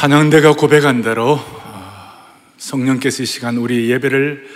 찬양대가 0.00 0.54
고백한 0.54 1.02
대로 1.02 1.32
어, 1.34 2.12
성령께서 2.56 3.22
이 3.22 3.26
시간 3.26 3.58
우리 3.58 3.90
예배를 3.90 4.46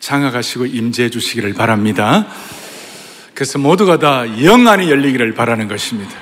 장악하시고 0.00 0.66
임재해 0.66 1.08
주시기를 1.08 1.54
바랍니다. 1.54 2.26
그래서 3.32 3.58
모두가 3.58 3.98
다 3.98 4.26
영안이 4.44 4.90
열리기를 4.90 5.32
바라는 5.32 5.66
것입니다. 5.66 6.12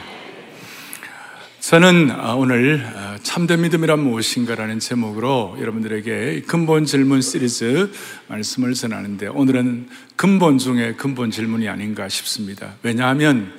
저는 1.58 2.12
어, 2.12 2.36
오늘 2.36 2.88
어, 2.94 3.16
참된 3.24 3.62
믿음이란 3.62 3.98
무엇인가라는 3.98 4.78
제목으로 4.78 5.56
여러분들에게 5.58 6.42
근본 6.46 6.84
질문 6.84 7.22
시리즈 7.22 7.90
말씀을 8.28 8.74
전하는데 8.74 9.26
오늘은 9.26 9.88
근본 10.14 10.58
중에 10.58 10.94
근본 10.94 11.32
질문이 11.32 11.68
아닌가 11.68 12.08
싶습니다. 12.08 12.74
왜냐하면 12.84 13.52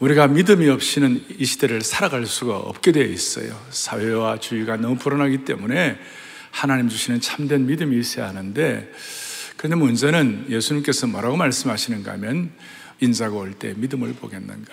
우리가 0.00 0.28
믿음이 0.28 0.66
없이는 0.68 1.24
이 1.38 1.44
시대를 1.44 1.82
살아갈 1.82 2.24
수가 2.26 2.56
없게 2.56 2.90
되어 2.90 3.04
있어요. 3.04 3.54
사회와 3.68 4.40
주위가 4.40 4.76
너무 4.76 4.96
불안하기 4.96 5.44
때문에 5.44 5.98
하나님 6.50 6.88
주시는 6.88 7.20
참된 7.20 7.66
믿음이 7.66 7.98
있어야 7.98 8.28
하는데 8.28 8.90
그런데 9.58 9.76
문제는 9.76 10.46
예수님께서 10.48 11.06
뭐라고 11.06 11.36
말씀하시는가 11.36 12.12
하면 12.12 12.50
인자가 13.00 13.36
올 13.36 13.52
때 13.52 13.74
믿음을 13.76 14.14
보겠는가. 14.14 14.72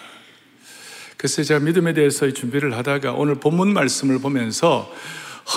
그래서 1.18 1.44
제가 1.44 1.60
믿음에 1.60 1.94
대해서 1.94 2.32
준비를 2.32 2.78
하다가 2.78 3.12
오늘 3.12 3.36
본문 3.36 3.74
말씀을 3.74 4.20
보면서 4.20 4.90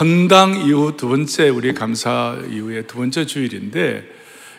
헌당 0.01 0.67
이후 0.67 0.97
두 0.97 1.09
번째 1.09 1.49
우리 1.49 1.75
감사 1.75 2.37
이후에 2.51 2.83
두 2.83 2.97
번째 2.97 3.25
주일인데 3.25 4.05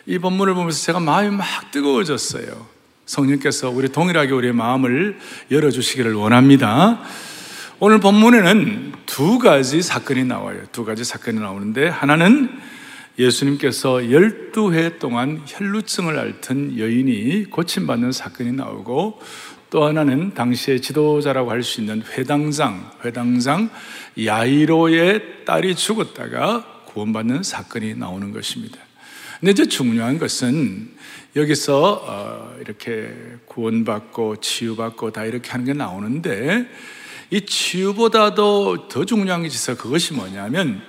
이 0.06 0.18
본문을 0.18 0.54
보면서 0.54 0.82
제가 0.82 1.00
마음이 1.00 1.36
막 1.36 1.70
뜨거워졌어요. 1.70 2.71
성령께서 3.06 3.70
우리 3.70 3.88
동일하게 3.88 4.32
우리의 4.32 4.52
마음을 4.52 5.18
열어주시기를 5.50 6.14
원합니다. 6.14 7.02
오늘 7.80 7.98
본문에는 8.00 8.92
두 9.06 9.38
가지 9.38 9.82
사건이 9.82 10.24
나와요. 10.24 10.60
두 10.70 10.84
가지 10.84 11.04
사건이 11.04 11.40
나오는데 11.40 11.88
하나는 11.88 12.48
예수님께서 13.18 13.94
12해 13.96 14.98
동안 14.98 15.42
혈루증을 15.46 16.18
앓던 16.18 16.78
여인이 16.78 17.46
고침받는 17.50 18.12
사건이 18.12 18.52
나오고 18.52 19.20
또 19.70 19.84
하나는 19.84 20.34
당시의 20.34 20.80
지도자라고 20.80 21.50
할 21.50 21.62
수 21.62 21.80
있는 21.80 22.02
회당장, 22.12 22.90
회당장 23.04 23.70
야이로의 24.22 25.44
딸이 25.44 25.74
죽었다가 25.74 26.82
구원받는 26.86 27.42
사건이 27.42 27.94
나오는 27.94 28.32
것입니다. 28.32 28.78
근데 29.42 29.50
이제 29.50 29.66
중요한 29.66 30.20
것은 30.20 30.88
여기서 31.34 32.04
어, 32.06 32.56
이렇게 32.60 33.12
구원받고 33.46 34.36
치유받고 34.36 35.10
다 35.10 35.24
이렇게 35.24 35.50
하는 35.50 35.66
게 35.66 35.72
나오는데 35.72 36.70
이 37.30 37.44
치유보다도 37.44 38.86
더 38.86 39.04
중요한 39.04 39.42
게 39.42 39.48
있어 39.48 39.76
그것이 39.76 40.12
뭐냐면 40.12 40.80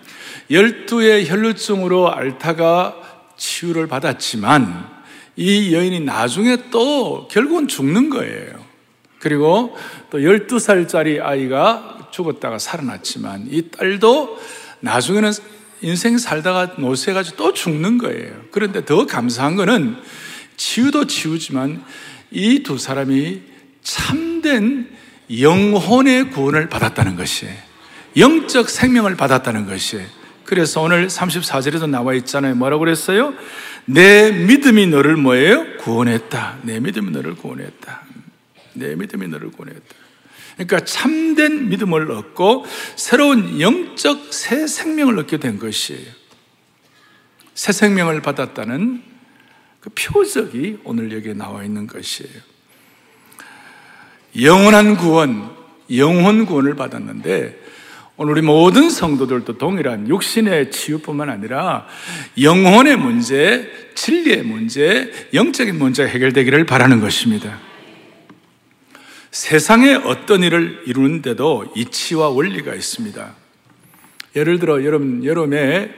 열두의 0.52 1.28
혈루증으로 1.28 2.14
앓다가 2.14 3.24
치유를 3.38 3.88
받았지만 3.88 4.88
이 5.36 5.74
여인이 5.74 6.02
나중에 6.02 6.70
또 6.70 7.28
결국은 7.32 7.68
죽는 7.68 8.12
거예요. 8.12 8.64
그리고 9.18 9.76
또 10.12 10.20
12살짜리 10.20 11.24
아이가 11.24 12.08
죽었다가 12.12 12.60
살아났지만 12.60 13.48
이 13.50 13.72
딸도 13.72 14.40
나중에는 14.82 15.32
인생 15.84 16.18
살다가 16.18 16.76
노쇠가지고 16.78 17.38
또 17.38 17.54
죽는 17.54 17.98
거예요. 18.00 18.34
그런데 18.52 18.84
더 18.86 19.06
감사한 19.06 19.56
거는 19.56 19.98
치유도 20.58 21.08
치유지만 21.08 21.84
이 22.32 22.64
두 22.64 22.78
사람이 22.78 23.42
참된 23.82 24.90
영혼의 25.40 26.32
구원을 26.32 26.70
받았다는 26.70 27.16
것이 27.16 27.48
영적 28.18 28.70
생명을 28.70 29.16
받았다는 29.16 29.66
것이 29.66 30.00
그래서 30.46 30.82
오늘 30.82 31.08
34절에도 31.08 31.90
나와 31.90 32.14
있잖아요. 32.16 32.56
뭐라고 32.56 32.80
그랬어요? 32.82 33.34
내 33.86 34.32
믿음이 34.32 34.88
너를 34.88 35.18
뭐예요? 35.18 35.78
구원했다. 35.78 36.60
내 36.64 36.80
믿음이 36.80 37.12
너를 37.12 37.36
구원했다. 37.36 38.02
내 38.74 38.96
믿음이 38.96 39.28
너를 39.28 39.52
구원했다. 39.52 40.03
그러니까 40.54 40.80
참된 40.82 41.70
믿음을 41.70 42.12
얻고 42.12 42.66
새로운 42.96 43.60
영적 43.60 44.34
새 44.34 44.68
생명을 44.68 45.20
얻게 45.20 45.38
된 45.38 45.60
것이에요. 45.60 46.06
새 47.54 47.72
생명을 47.72 48.22
받았다는 48.22 49.04
그 49.80 49.90
표적이 49.90 50.80
오늘 50.84 51.12
여기에 51.12 51.34
나와 51.34 51.64
있는 51.64 51.88
것이에요. 51.88 52.32
영원한 54.42 54.96
구원, 54.98 55.52
영혼 55.96 56.46
구원을 56.46 56.76
받았는데 56.76 57.62
오늘 58.16 58.34
우리 58.34 58.42
모든 58.42 58.90
성도들도 58.90 59.58
동일한 59.58 60.08
육신의 60.08 60.72
치유뿐만 60.72 61.30
아니라 61.30 61.88
영혼의 62.40 62.96
문제, 62.96 63.70
진리의 63.96 64.44
문제, 64.44 65.12
영적인 65.34 65.78
문제가 65.78 66.10
해결되기를 66.10 66.66
바라는 66.66 67.00
것입니다. 67.00 67.60
세상에 69.34 69.96
어떤 69.96 70.44
일을 70.44 70.84
이루는데도 70.86 71.74
이치와 71.76 72.30
원리가 72.30 72.76
있습니다. 72.76 73.34
예를 74.36 74.60
들어 74.60 74.84
여름, 74.86 75.26
여름에 75.26 75.92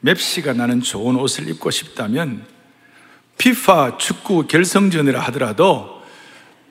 맵시가 0.00 0.52
나는 0.52 0.82
좋은 0.82 1.16
옷을 1.16 1.48
입고 1.48 1.70
싶다면 1.70 2.44
피파 3.38 3.96
축구 3.96 4.46
결성전이라 4.46 5.18
하더라도 5.18 6.02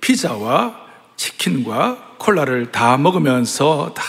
피자와 0.01 0.85
치킨과 1.15 2.17
콜라를 2.19 2.71
다 2.71 2.95
먹으면서 2.99 3.95
다 3.95 4.03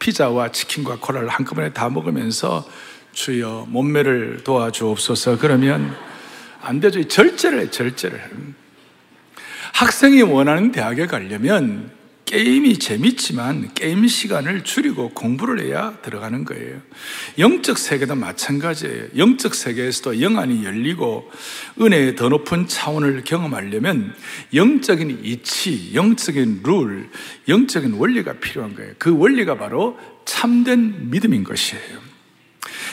피자와 0.00 0.50
치킨과 0.50 0.98
콜라를 0.98 1.28
한꺼번에 1.28 1.72
다 1.72 1.88
먹으면서 1.88 2.68
주여 3.12 3.66
몸매를 3.68 4.42
도와주옵소서 4.42 5.38
그러면 5.38 5.96
안 6.60 6.80
되죠. 6.80 7.06
절제를 7.06 7.60
해, 7.60 7.70
절제를. 7.70 8.59
학생이 9.72 10.22
원하는 10.22 10.72
대학에 10.72 11.06
가려면 11.06 11.90
게임이 12.30 12.78
재밌지만 12.78 13.74
게임 13.74 14.06
시간을 14.06 14.62
줄이고 14.62 15.10
공부를 15.10 15.64
해야 15.64 15.98
들어가는 16.00 16.44
거예요. 16.44 16.80
영적 17.38 17.76
세계도 17.76 18.14
마찬가지예요. 18.14 19.06
영적 19.16 19.52
세계에서도 19.52 20.20
영안이 20.20 20.64
열리고 20.64 21.28
은혜의 21.80 22.14
더 22.14 22.28
높은 22.28 22.68
차원을 22.68 23.24
경험하려면 23.24 24.14
영적인 24.54 25.22
이치, 25.24 25.90
영적인 25.92 26.60
룰, 26.62 27.10
영적인 27.48 27.94
원리가 27.94 28.34
필요한 28.34 28.76
거예요. 28.76 28.92
그 28.98 29.16
원리가 29.18 29.56
바로 29.56 29.98
참된 30.24 31.10
믿음인 31.10 31.42
것이에요. 31.42 31.98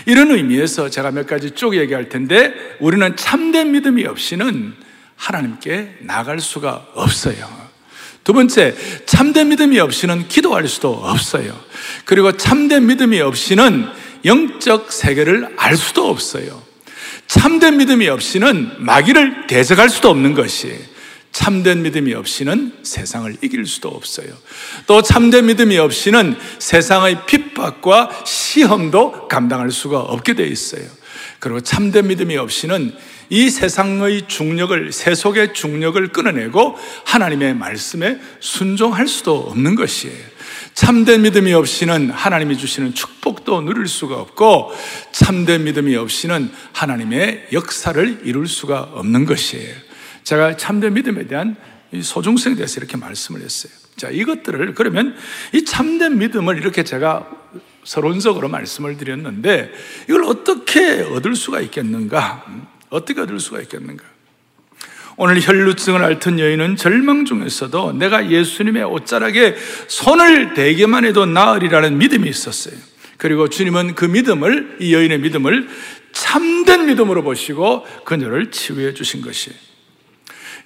이런 0.08 0.32
의미에서 0.32 0.90
제가 0.90 1.12
몇 1.12 1.28
가지 1.28 1.52
쭉 1.52 1.76
얘기할 1.76 2.10
텐데 2.10 2.56
우리는 2.80 3.16
참된 3.16 3.72
믿음이 3.72 4.04
없이는 4.06 4.87
하나님께 5.18 5.98
나갈 6.02 6.40
수가 6.40 6.88
없어요. 6.94 7.68
두 8.24 8.34
번째, 8.34 8.76
참된 9.06 9.50
믿음이 9.50 9.80
없이는 9.80 10.28
기도할 10.28 10.68
수도 10.68 10.94
없어요. 10.94 11.58
그리고 12.06 12.32
참된 12.36 12.86
믿음이 12.86 13.20
없이는 13.20 13.88
영적 14.26 14.92
세계를 14.92 15.56
알 15.58 15.76
수도 15.76 16.10
없어요. 16.10 16.62
참된 17.28 17.78
믿음이 17.78 18.08
없이는 18.08 18.76
마귀를 18.80 19.48
대적할 19.48 19.90
수도 19.90 20.10
없는 20.10 20.34
것이 20.34 20.78
참된 21.32 21.84
믿음이 21.84 22.14
없이는 22.14 22.80
세상을 22.84 23.38
이길 23.42 23.66
수도 23.66 23.90
없어요. 23.90 24.28
또 24.88 25.02
참된 25.02 25.46
믿음이 25.46 25.78
없이는 25.78 26.36
세상의 26.60 27.26
핍박과 27.28 28.24
시험도 28.26 29.28
감당할 29.28 29.72
수가 29.72 30.00
없게 30.00 30.34
돼 30.34 30.48
있어요. 30.48 30.84
그리고 31.40 31.62
참된 31.62 32.08
믿음이 32.08 32.38
없이는 32.38 32.96
이 33.30 33.50
세상의 33.50 34.28
중력을, 34.28 34.92
세속의 34.92 35.54
중력을 35.54 36.08
끊어내고 36.10 36.78
하나님의 37.06 37.56
말씀에 37.56 38.20
순종할 38.40 39.08
수도 39.08 39.38
없는 39.38 39.76
것이에요. 39.76 40.38
참된 40.74 41.24
믿음이 41.24 41.54
없이는 41.54 42.12
하나님이 42.12 42.58
주시는 42.58 42.94
축복도 42.94 43.62
누릴 43.62 43.88
수가 43.88 44.16
없고 44.20 44.72
참된 45.12 45.64
믿음이 45.64 45.96
없이는 45.96 46.52
하나님의 46.72 47.48
역사를 47.52 48.22
이룰 48.24 48.48
수가 48.48 48.82
없는 48.94 49.26
것이에요. 49.26 49.74
제가 50.24 50.58
참된 50.58 50.94
믿음에 50.94 51.26
대한 51.26 51.56
소중성에 52.00 52.56
대해서 52.56 52.80
이렇게 52.80 52.96
말씀을 52.98 53.42
했어요. 53.42 53.72
자, 53.96 54.10
이것들을 54.10 54.76
그러면 54.76 55.16
이 55.54 55.66
참된 55.66 56.20
믿음을 56.20 56.58
이렇게 56.58 56.84
제가 56.84 57.28
서론적으로 57.84 58.50
말씀을 58.50 58.98
드렸는데 58.98 59.72
이걸 60.08 60.26
어떻게 60.26 61.02
얻을 61.02 61.36
수가 61.36 61.62
있겠는가? 61.62 62.46
어떻게 62.90 63.22
얻을 63.22 63.40
수가 63.40 63.62
있겠는가? 63.62 64.04
오늘 65.20 65.42
혈루증을 65.42 66.04
앓던 66.04 66.40
여인은 66.40 66.76
절망 66.76 67.26
중에서도 67.26 67.94
내가 67.94 68.30
예수님의 68.30 68.84
옷자락에 68.84 69.56
손을 69.88 70.54
대기만 70.54 71.06
해도 71.06 71.26
나으리라는 71.26 71.98
믿음이 71.98 72.30
있었어요. 72.30 72.76
그리고 73.18 73.50
주님은 73.50 73.96
그 73.96 74.06
믿음을, 74.06 74.78
이 74.80 74.94
여인의 74.94 75.20
믿음을 75.20 75.68
참된 76.12 76.86
믿음으로 76.86 77.24
보시고 77.24 77.86
그녀를 78.06 78.52
치유해 78.52 78.94
주신 78.94 79.22
것이에요. 79.22 79.67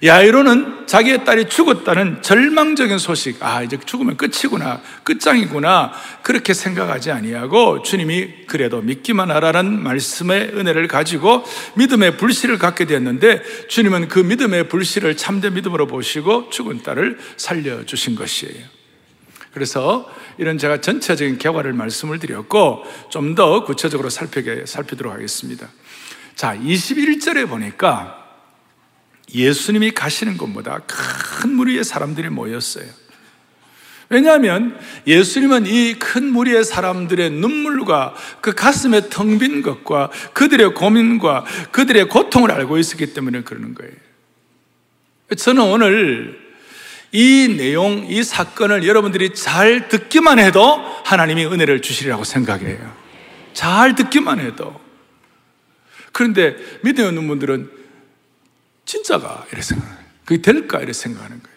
야이로는 0.04 0.88
자기의 0.88 1.24
딸이 1.24 1.48
죽었다는 1.48 2.22
절망적인 2.22 2.98
소식, 2.98 3.40
아, 3.40 3.62
이제 3.62 3.78
죽으면 3.84 4.16
끝이구나, 4.16 4.80
끝장이구나, 5.04 5.92
그렇게 6.22 6.54
생각하지 6.54 7.12
아니하고 7.12 7.82
주님이 7.82 8.46
그래도 8.48 8.82
믿기만 8.82 9.30
하라는 9.30 9.80
말씀의 9.80 10.54
은혜를 10.54 10.88
가지고 10.88 11.44
믿음의 11.76 12.16
불씨를 12.16 12.58
갖게 12.58 12.84
되었는데 12.84 13.68
주님은 13.68 14.08
그 14.08 14.18
믿음의 14.18 14.68
불씨를 14.68 15.16
참된 15.16 15.54
믿음으로 15.54 15.86
보시고 15.86 16.50
죽은 16.50 16.82
딸을 16.82 17.18
살려 17.36 17.86
주신 17.86 18.16
것이에요. 18.16 18.64
그래서 19.54 20.10
이런 20.38 20.58
제가 20.58 20.80
전체적인 20.80 21.38
개화를 21.38 21.74
말씀을 21.74 22.18
드렸고 22.18 22.84
좀 23.10 23.34
더 23.36 23.64
구체적으로 23.64 24.10
살펴게, 24.10 24.64
살피도록 24.66 25.12
하겠습니다. 25.12 25.68
자, 26.34 26.56
21절에 26.56 27.48
보니까 27.48 28.21
예수님이 29.34 29.92
가시는 29.92 30.36
곳보다 30.36 30.80
큰 30.86 31.54
무리의 31.54 31.84
사람들이 31.84 32.28
모였어요. 32.28 32.86
왜냐하면 34.08 34.78
예수님은 35.06 35.64
이 35.66 35.94
큰 35.98 36.30
무리의 36.30 36.64
사람들의 36.64 37.30
눈물과 37.30 38.14
그 38.42 38.52
가슴에 38.54 39.08
텅빈 39.08 39.62
것과 39.62 40.10
그들의 40.34 40.74
고민과 40.74 41.46
그들의 41.70 42.08
고통을 42.10 42.50
알고 42.50 42.76
있었기 42.76 43.14
때문에 43.14 43.42
그러는 43.42 43.74
거예요. 43.74 43.92
저는 45.38 45.62
오늘 45.62 46.38
이 47.12 47.54
내용, 47.56 48.06
이 48.10 48.22
사건을 48.22 48.86
여러분들이 48.86 49.32
잘 49.34 49.88
듣기만 49.88 50.38
해도 50.38 50.76
하나님이 51.04 51.46
은혜를 51.46 51.80
주시리라고 51.80 52.24
생각해요. 52.24 52.94
잘 53.54 53.94
듣기만 53.94 54.40
해도. 54.40 54.78
그런데 56.12 56.56
믿음이 56.82 57.08
없는 57.08 57.28
분들은 57.28 57.81
진짜가 58.84 59.46
이렇게 59.48 59.62
생각해요. 59.62 59.96
그게 60.24 60.42
될까 60.42 60.78
이렇게 60.78 60.92
생각하는 60.92 61.42
거예요. 61.42 61.52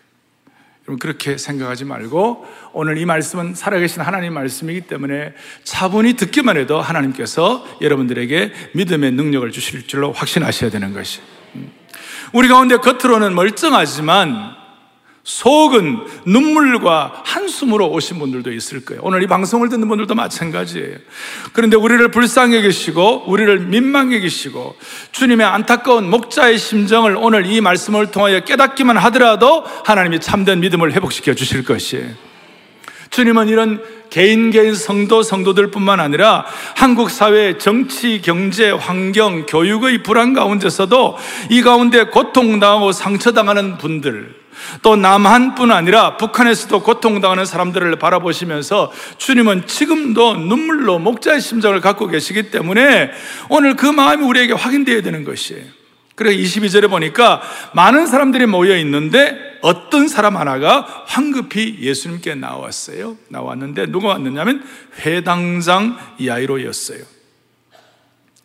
여러분 0.88 1.00
그렇게 1.00 1.38
생각하지 1.38 1.86
말고 1.86 2.46
오늘 2.74 2.98
이 2.98 3.06
말씀은 3.06 3.56
살아계신 3.56 4.02
하나님 4.02 4.34
말씀이기 4.34 4.82
때문에 4.82 5.34
차분히 5.64 6.14
듣기만 6.14 6.58
해도 6.58 6.80
하나님께서 6.80 7.66
여러분들에게 7.82 8.54
믿음의 8.74 9.12
능력을 9.12 9.52
주실 9.52 9.88
줄로 9.88 10.12
확신하셔야 10.12 10.70
되는 10.70 10.94
것이. 10.94 11.22
음. 11.56 11.72
우리 12.34 12.48
가운데 12.48 12.78
겉으로는 12.78 13.34
멀쩡하지만 13.34 14.65
속은 15.26 16.06
눈물과 16.26 17.24
한숨으로 17.26 17.90
오신 17.90 18.20
분들도 18.20 18.52
있을 18.52 18.86
거예요. 18.86 19.02
오늘 19.04 19.24
이 19.24 19.28
방송을 19.28 19.70
듣는 19.70 19.88
분들도 19.88 20.14
마찬가지예요. 20.14 20.98
그런데 21.52 21.76
우리를 21.76 22.08
불쌍히 22.12 22.62
계시고, 22.62 23.24
우리를 23.26 23.60
민망히 23.62 24.20
계시고, 24.20 24.76
주님의 25.12 25.48
안타까운 25.48 26.12
목자의 26.12 26.60
심정을 26.60 27.18
오늘 27.18 27.48
이 27.48 27.60
말씀을 27.60 28.12
통하여 28.12 28.42
깨닫기만 28.42 28.98
하더라도 28.98 29.64
하나님이 29.84 30.20
참된 30.20 30.60
믿음을 30.60 30.94
회복시켜 30.94 31.34
주실 31.34 31.66
것이에요. 31.66 32.06
주님은 33.10 33.48
이런 33.48 33.82
개인 34.12 34.52
개인 34.52 34.76
성도 34.76 35.24
성도들 35.24 35.72
뿐만 35.72 36.00
아니라 36.00 36.46
한국 36.76 37.10
사회 37.10 37.58
정치, 37.58 38.22
경제, 38.22 38.70
환경, 38.70 39.48
교육의 39.48 40.04
불안 40.04 40.34
가운데서도 40.34 41.18
이 41.50 41.64
가운데 41.64 42.06
고통당하고 42.06 42.92
상처당하는 42.92 43.78
분들, 43.80 44.45
또 44.82 44.96
남한뿐 44.96 45.72
아니라 45.72 46.18
북한에서도 46.18 46.82
고통당하는 46.84 47.46
사람들을 47.46 47.98
바라보시면서 47.98 48.92
주님은 49.18 49.68
지금도 49.68 50.36
눈물로 50.36 51.00
목자의 51.00 51.42
심정을 51.42 51.82
갖고 51.82 52.08
계시기 52.08 52.52
때문에 52.52 53.12
오늘 53.50 53.76
그 53.76 53.86
마음이 53.86 54.24
우리에게 54.24 54.54
확인되어야 54.54 55.02
되는 55.02 55.24
것이에요. 55.24 55.64
그래서 56.16 56.38
22절에 56.38 56.90
보니까 56.90 57.42
많은 57.74 58.08
사람들이 58.08 58.46
모여 58.46 58.78
있는데 58.78 59.38
어떤 59.62 60.08
사람 60.08 60.38
하나가 60.38 61.04
황급히 61.08 61.80
예수님께 61.82 62.36
나왔어요. 62.36 63.18
나왔는데 63.28 63.88
누가 63.88 64.10
왔느냐면 64.10 64.64
회당장 65.06 65.98
야이로였어요. 66.26 67.00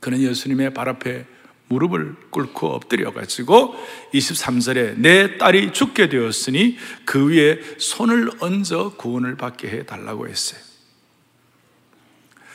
그는 0.01 0.21
예수님의 0.21 0.75
발 0.75 0.89
앞에 0.89 1.27
무릎을 1.71 2.17
꿇고 2.31 2.69
엎드려 2.69 3.13
가지고 3.13 3.75
23절에 4.13 4.99
내 4.99 5.39
딸이 5.39 5.73
죽게 5.73 6.09
되었으니 6.09 6.77
그 7.05 7.31
위에 7.31 7.61
손을 7.79 8.31
얹어 8.41 8.97
구원을 8.97 9.37
받게 9.37 9.69
해 9.69 9.87
달라고 9.87 10.29
했어요. 10.29 10.61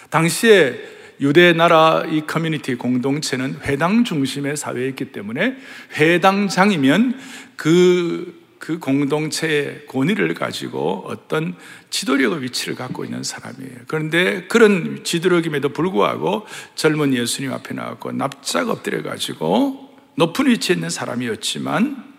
당시에 0.10 0.96
유대 1.22 1.54
나라 1.54 2.04
이 2.06 2.26
커뮤니티 2.28 2.76
공동체는 2.76 3.62
회당 3.64 4.04
중심의 4.04 4.58
사회였기 4.58 5.14
때문에 5.14 5.56
회당장이면 5.94 7.18
그 7.56 8.45
그 8.66 8.80
공동체의 8.80 9.86
권위를 9.86 10.34
가지고 10.34 11.04
어떤 11.06 11.56
지도력의 11.92 12.42
위치를 12.42 12.74
갖고 12.74 13.06
있는 13.06 13.22
사람이에요. 13.22 13.82
그런데 13.86 14.48
그런 14.48 15.04
지도력임에도 15.04 15.70
불구하고 15.70 16.48
젊은 16.74 17.14
예수님 17.14 17.54
앞에 17.54 17.76
나왔고 17.76 18.14
납작 18.14 18.70
엎드려 18.70 19.04
가지고 19.04 19.96
높은 20.16 20.48
위치에 20.48 20.74
있는 20.74 20.90
사람이었지만 20.90 22.12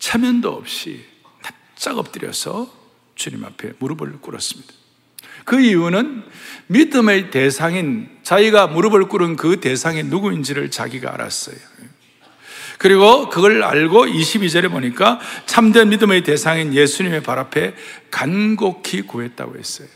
차면도 0.00 0.50
없이 0.50 1.04
납작 1.40 1.98
엎드려서 1.98 2.68
주님 3.14 3.44
앞에 3.44 3.74
무릎을 3.78 4.20
꿇었습니다. 4.20 4.74
그 5.44 5.60
이유는 5.60 6.24
믿음의 6.66 7.30
대상인 7.30 8.08
자기가 8.24 8.66
무릎을 8.66 9.06
꿇은 9.06 9.36
그 9.36 9.60
대상이 9.60 10.02
누구인지를 10.02 10.72
자기가 10.72 11.14
알았어요. 11.14 11.56
그리고 12.78 13.28
그걸 13.28 13.62
알고 13.62 14.06
22절에 14.06 14.70
보니까 14.70 15.18
참된 15.46 15.88
믿음의 15.88 16.22
대상인 16.22 16.74
예수님의 16.74 17.22
발 17.22 17.38
앞에 17.38 17.74
간곡히 18.10 19.02
구했다고 19.02 19.56
했어요. 19.58 19.88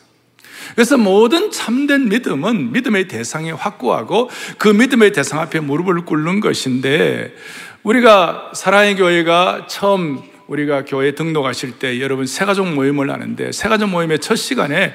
그래서 0.75 0.97
모든 0.97 1.51
참된 1.51 2.09
믿음은 2.09 2.73
믿음의 2.73 3.09
대상이 3.09 3.51
확고하고 3.51 4.31
그 4.59 4.69
믿음의 4.69 5.13
대상 5.13 5.41
앞에 5.41 5.61
무릎을 5.61 6.05
꿇는 6.05 6.41
것인데 6.41 7.35
우리가 7.83 8.53
사랑의 8.55 8.97
교회가 8.97 9.67
처음 9.69 10.23
우리가 10.47 10.85
교회 10.85 11.15
등록하실 11.15 11.79
때 11.79 12.01
여러분 12.01 12.27
새가족 12.27 12.69
모임을 12.75 13.11
하는데 13.11 13.53
새가족 13.53 13.89
모임의 13.89 14.19
첫 14.19 14.35
시간에 14.37 14.95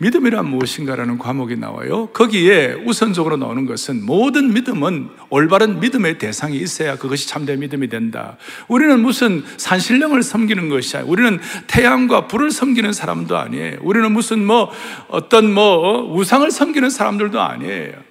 믿음이란 0.00 0.46
무엇인가라는 0.46 1.18
과목이 1.18 1.56
나와요. 1.56 2.06
거기에 2.12 2.74
우선적으로 2.86 3.36
나오는 3.36 3.66
것은 3.66 4.06
모든 4.06 4.52
믿음은 4.54 5.08
올바른 5.28 5.80
믿음의 5.80 6.18
대상이 6.18 6.56
있어야 6.56 6.96
그것이 6.96 7.28
참된 7.28 7.58
믿음이 7.58 7.88
된다. 7.88 8.36
우리는 8.68 9.00
무슨 9.00 9.42
산신령을 9.56 10.22
섬기는 10.22 10.68
것이 10.68 10.96
아니야. 10.96 11.10
우리는 11.10 11.40
태양과 11.66 12.28
불을 12.28 12.52
섬기는 12.52 12.92
사람도 12.92 13.36
아니에요. 13.36 13.78
우리는 13.82 14.12
무슨 14.12 14.44
뭐 14.44 14.70
어떤 15.08 15.52
뭐 15.52 16.14
우상을 16.14 16.48
섬기는 16.50 16.90
사람들도 16.90 17.40
아니에요. 17.40 18.08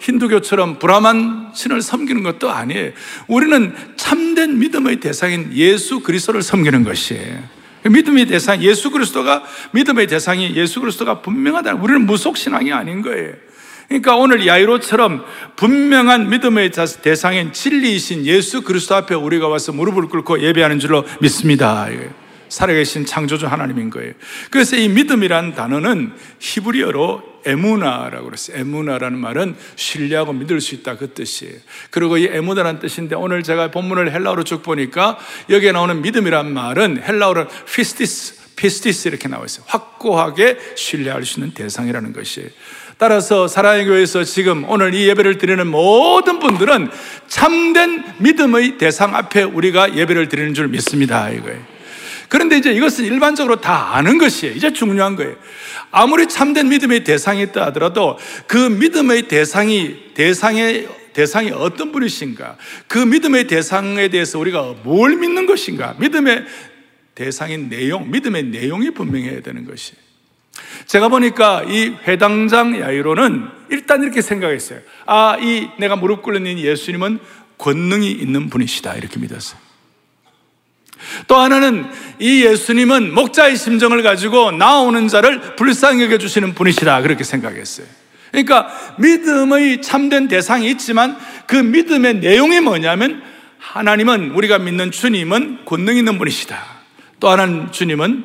힌두교처럼 0.00 0.78
브라만 0.78 1.50
신을 1.52 1.82
섬기는 1.82 2.22
것도 2.22 2.50
아니에요. 2.50 2.92
우리는 3.26 3.74
참된 3.96 4.58
믿음의 4.60 5.00
대상인 5.00 5.50
예수 5.54 6.00
그리스도를 6.00 6.42
섬기는 6.42 6.84
것이에요. 6.84 7.56
믿음의 7.88 8.26
대상, 8.26 8.62
예수 8.62 8.90
그리스도가, 8.90 9.42
믿음의 9.72 10.06
대상이 10.06 10.54
예수 10.56 10.80
그리스도가 10.80 11.20
분명하다. 11.20 11.74
우리는 11.74 12.06
무속신앙이 12.06 12.72
아닌 12.72 13.02
거예요. 13.02 13.32
그러니까 13.88 14.16
오늘 14.16 14.46
야이로처럼 14.46 15.24
분명한 15.54 16.28
믿음의 16.28 16.72
대상인 17.02 17.52
진리이신 17.52 18.26
예수 18.26 18.62
그리스도 18.62 18.96
앞에 18.96 19.14
우리가 19.14 19.48
와서 19.48 19.72
무릎을 19.72 20.08
꿇고 20.08 20.42
예배하는 20.42 20.80
줄로 20.80 21.04
믿습니다. 21.20 21.86
살아계신 22.56 23.04
창조주 23.04 23.46
하나님인 23.46 23.90
거예요. 23.90 24.14
그래서 24.50 24.76
이 24.76 24.88
믿음이란 24.88 25.54
단어는 25.54 26.12
히브리어로 26.38 27.40
에무나라고 27.44 28.24
그랬어요. 28.24 28.56
에무나라는 28.56 29.18
말은 29.18 29.56
신뢰하고 29.76 30.32
믿을 30.32 30.62
수 30.62 30.74
있다 30.74 30.96
그 30.96 31.12
뜻이에요. 31.12 31.52
그리고 31.90 32.16
이 32.16 32.24
에무나라는 32.24 32.80
뜻인데 32.80 33.14
오늘 33.14 33.42
제가 33.42 33.70
본문을 33.70 34.10
헬라어로 34.10 34.44
쭉 34.44 34.62
보니까 34.62 35.18
여기에 35.50 35.72
나오는 35.72 36.00
믿음이란 36.00 36.50
말은 36.54 37.02
헬라어로 37.06 37.46
πίστις, 37.66 38.56
πίστις 38.56 39.08
이렇게 39.08 39.28
나와 39.28 39.44
있어요. 39.44 39.66
확고하게 39.68 40.56
신뢰할 40.76 41.26
수 41.26 41.40
있는 41.40 41.52
대상이라는 41.52 42.14
것이에요. 42.14 42.48
따라서 42.96 43.48
사랑의 43.48 43.84
교회에서 43.84 44.24
지금 44.24 44.64
오늘 44.66 44.94
이 44.94 45.06
예배를 45.08 45.36
드리는 45.36 45.66
모든 45.66 46.38
분들은 46.38 46.88
참된 47.26 48.02
믿음의 48.16 48.78
대상 48.78 49.14
앞에 49.14 49.42
우리가 49.42 49.94
예배를 49.94 50.30
드리는 50.30 50.54
줄 50.54 50.68
믿습니다. 50.68 51.28
이거예요. 51.28 51.75
그런데 52.28 52.58
이제 52.58 52.72
이것은 52.72 53.04
일반적으로 53.04 53.60
다 53.60 53.96
아는 53.96 54.18
것이에요. 54.18 54.54
이제 54.54 54.72
중요한 54.72 55.16
거예요. 55.16 55.36
아무리 55.90 56.28
참된 56.28 56.68
믿음의 56.68 57.04
대상이 57.04 57.42
있다 57.42 57.66
하더라도 57.66 58.18
그 58.46 58.56
믿음의 58.56 59.28
대상이, 59.28 60.14
대상의, 60.14 60.88
대상이 61.12 61.50
어떤 61.50 61.92
분이신가? 61.92 62.56
그 62.88 62.98
믿음의 62.98 63.46
대상에 63.46 64.08
대해서 64.08 64.38
우리가 64.38 64.74
뭘 64.82 65.16
믿는 65.16 65.46
것인가? 65.46 65.94
믿음의 65.98 66.44
대상인 67.14 67.68
내용, 67.68 68.10
믿음의 68.10 68.44
내용이 68.44 68.90
분명해야 68.90 69.40
되는 69.40 69.64
것이에요. 69.64 70.06
제가 70.86 71.08
보니까 71.08 71.64
이 71.64 71.94
회당장 72.06 72.78
야이로는 72.80 73.48
일단 73.70 74.02
이렇게 74.02 74.22
생각했어요. 74.22 74.80
아, 75.06 75.36
이 75.40 75.68
내가 75.78 75.96
무릎 75.96 76.22
꿇는 76.22 76.58
이 76.58 76.64
예수님은 76.64 77.18
권능이 77.58 78.10
있는 78.10 78.50
분이시다. 78.50 78.94
이렇게 78.94 79.18
믿었어요. 79.18 79.65
또 81.26 81.36
하나는 81.36 81.86
이 82.18 82.44
예수님은 82.44 83.14
목자의 83.14 83.56
심정을 83.56 84.02
가지고 84.02 84.52
나오는 84.52 85.08
자를 85.08 85.56
불쌍히 85.56 86.02
여겨주시는 86.04 86.54
분이시다. 86.54 87.02
그렇게 87.02 87.24
생각했어요. 87.24 87.86
그러니까 88.30 88.68
믿음의 88.98 89.82
참된 89.82 90.28
대상이 90.28 90.70
있지만 90.70 91.16
그 91.46 91.56
믿음의 91.56 92.16
내용이 92.16 92.60
뭐냐면 92.60 93.22
하나님은 93.58 94.30
우리가 94.32 94.58
믿는 94.58 94.90
주님은 94.90 95.64
권능 95.64 95.96
있는 95.96 96.18
분이시다. 96.18 96.62
또 97.20 97.28
하나는 97.30 97.72
주님은 97.72 98.24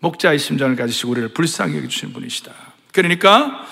목자의 0.00 0.38
심정을 0.38 0.76
가지시고 0.76 1.12
우리를 1.12 1.28
불쌍히 1.30 1.76
여겨주시는 1.78 2.12
분이시다. 2.12 2.52
그러니까 2.92 3.66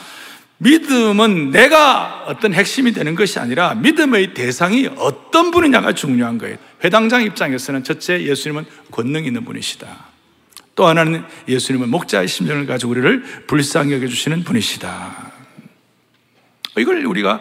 믿음은 0.59 1.51
내가 1.51 2.25
어떤 2.27 2.55
핵심이 2.55 2.93
되는 2.93 3.15
것이 3.15 3.39
아니라 3.39 3.75
믿음의 3.75 4.35
대상이 4.35 4.89
어떤 4.97 5.51
분이냐가 5.51 5.93
중요한 5.93 6.39
거예요. 6.39 6.57
회당장 6.83 7.23
입장에서는 7.23 7.85
첫째 7.85 8.23
예수님은 8.23 8.65
권능 8.91 9.25
있는 9.27 9.45
분이시다. 9.45 10.07
또 10.75 10.87
하나는 10.87 11.25
예수님은 11.49 11.91
목자의 11.91 12.29
심정을 12.29 12.67
가지고 12.67 12.93
우리를 12.93 13.23
불쌍히 13.47 13.93
여겨주시는 13.93 14.45
분이시다. 14.45 15.33
이걸 16.79 17.05
우리가 17.05 17.41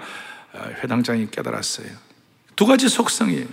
회당장이 0.83 1.29
깨달았어요. 1.31 1.87
두 2.55 2.65
가지 2.65 2.87
속성이에요. 2.87 3.45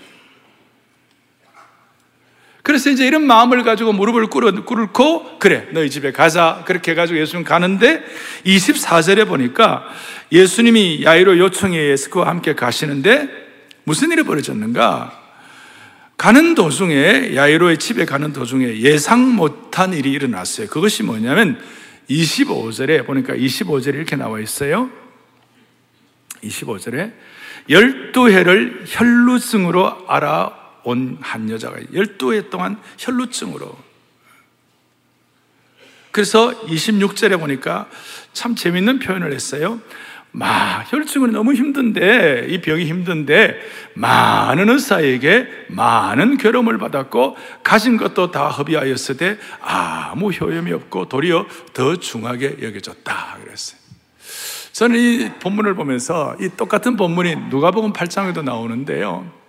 그래서 2.63 2.91
이제 2.91 3.07
이런 3.07 3.27
마음을 3.27 3.65
가지고 3.65 3.93
무릎을 3.93 4.29
꿇고 4.29 5.39
그래 5.41 5.69
너희 5.73 5.91
집에 5.91 6.13
가자. 6.13 6.63
그렇게 6.65 6.93
해가지고 6.93 7.19
예수님 7.19 7.45
가는데 7.45 8.05
24절에 8.47 9.27
보니까 9.27 9.85
예수님이 10.31 11.03
야이로 11.05 11.39
요청에 11.39 11.77
의해서 11.77 12.09
그와 12.11 12.29
함께 12.29 12.55
가시는데 12.55 13.29
무슨 13.85 14.13
일이 14.13 14.23
벌어졌는가? 14.23 15.21
가는 16.17 16.55
도중에 16.55 17.35
야이로의 17.35 17.79
집에 17.79 18.05
가는 18.05 18.33
도중에 18.33 18.81
예상 18.81 19.35
못한 19.35 19.93
일이 19.93 20.13
일어났어요. 20.13 20.69
그것이 20.69 21.03
뭐냐면 21.03 21.61
25절에 22.09 23.05
보니까 23.05 23.35
25절에 23.35 23.95
이렇게 23.95 24.15
나와 24.15 24.39
있어요. 24.39 24.89
25절에 26.45 27.13
열두 27.69 28.31
해를 28.31 28.85
혈루증으로 28.87 30.05
알아 30.07 30.62
온 30.85 31.19
한 31.21 31.49
여자가 31.51 31.79
12해 31.93 32.51
동안 32.51 32.81
혈루증으로 32.99 33.77
그래서 36.11 36.51
26절에 36.67 37.41
보니까 37.41 37.89
참 38.33 38.55
재밌는 38.55 38.99
표현을 38.99 39.33
했어요. 39.33 39.81
마, 40.35 40.83
혈증은 40.89 41.33
너무 41.33 41.53
힘든데, 41.53 42.47
이 42.49 42.63
병이 42.63 42.87
힘든데, 42.87 43.61
많은 43.95 44.71
의사에게 44.71 45.47
많은 45.69 46.39
괴로움을 46.39 46.79
받았고, 46.79 47.37
가진 47.63 47.99
것도 47.99 48.31
다 48.31 48.49
허비하였으되, 48.49 49.39
아무 49.61 50.31
효염이 50.31 50.73
없고, 50.73 51.11
도리어 51.11 51.47
더 51.75 51.97
중하게 51.97 52.59
여겨졌다. 52.63 53.39
그랬어요. 53.45 53.79
저는 54.73 54.99
이 54.99 55.31
본문을 55.39 55.75
보면서, 55.75 56.35
이 56.41 56.49
똑같은 56.57 56.97
본문이 56.97 57.37
누가복음 57.51 57.93
8장에도 57.93 58.43
나오는데요. 58.43 59.42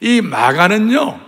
이 0.00 0.20
마가는요, 0.20 1.20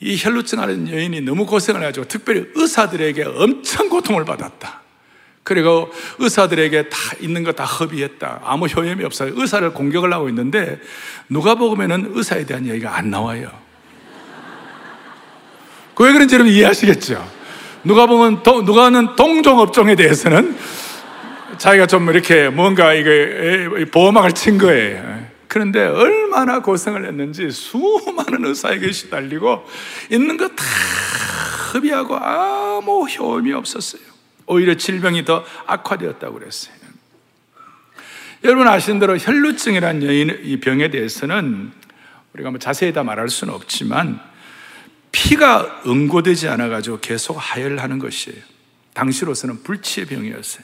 이 0.00 0.16
혈루증 0.18 0.58
하는 0.58 0.88
여인이 0.88 1.20
너무 1.20 1.46
고생을 1.46 1.80
해가지고 1.82 2.08
특별히 2.08 2.46
의사들에게 2.54 3.22
엄청 3.24 3.88
고통을 3.88 4.24
받았다. 4.24 4.80
그리고 5.42 5.90
의사들에게 6.18 6.88
다 6.90 6.96
있는 7.20 7.44
거 7.44 7.52
다 7.52 7.64
허비했다. 7.64 8.40
아무 8.44 8.66
효험이 8.66 9.04
없어요. 9.04 9.32
의사를 9.36 9.72
공격을 9.72 10.12
하고 10.12 10.28
있는데 10.28 10.78
누가 11.28 11.54
보면은 11.54 12.12
의사에 12.14 12.44
대한 12.46 12.66
얘기가 12.66 12.96
안 12.96 13.10
나와요. 13.10 13.50
그 15.94 16.04
왜 16.04 16.12
그런지 16.12 16.34
여러분 16.34 16.52
이해하시겠죠? 16.52 17.40
누가 17.84 18.06
보면 18.06 18.42
누가는 18.44 19.16
동종업종에 19.16 19.96
대해서는 19.96 20.56
자기가 21.58 21.86
좀 21.86 22.08
이렇게 22.10 22.48
뭔가 22.48 22.94
이게 22.94 23.84
보호막을 23.90 24.32
친 24.32 24.56
거예요. 24.56 25.29
그런데 25.50 25.84
얼마나 25.84 26.62
고생을 26.62 27.04
했는지 27.06 27.50
수많은 27.50 28.44
의사에게 28.44 28.92
시달리고 28.92 29.66
있는 30.08 30.36
거다 30.36 30.64
흡입하고 31.72 32.16
아무 32.16 33.08
효험이 33.08 33.52
없었어요. 33.52 34.00
오히려 34.46 34.76
질병이 34.76 35.24
더 35.24 35.44
악화되었다고 35.66 36.38
그랬어요. 36.38 36.72
여러분 38.44 38.68
아시는 38.68 39.00
대로 39.00 39.18
혈루증이라는 39.18 40.44
이 40.44 40.60
병에 40.60 40.88
대해서는 40.88 41.72
우리가 42.32 42.50
뭐 42.50 42.60
자세히 42.60 42.92
다 42.92 43.02
말할 43.02 43.28
수는 43.28 43.52
없지만 43.52 44.20
피가 45.10 45.82
응고되지 45.84 46.46
않아가지고 46.46 47.00
계속 47.00 47.34
하혈하는 47.34 47.98
것이에요. 47.98 48.40
당시로서는 48.94 49.64
불치의 49.64 50.06
병이었어요. 50.06 50.62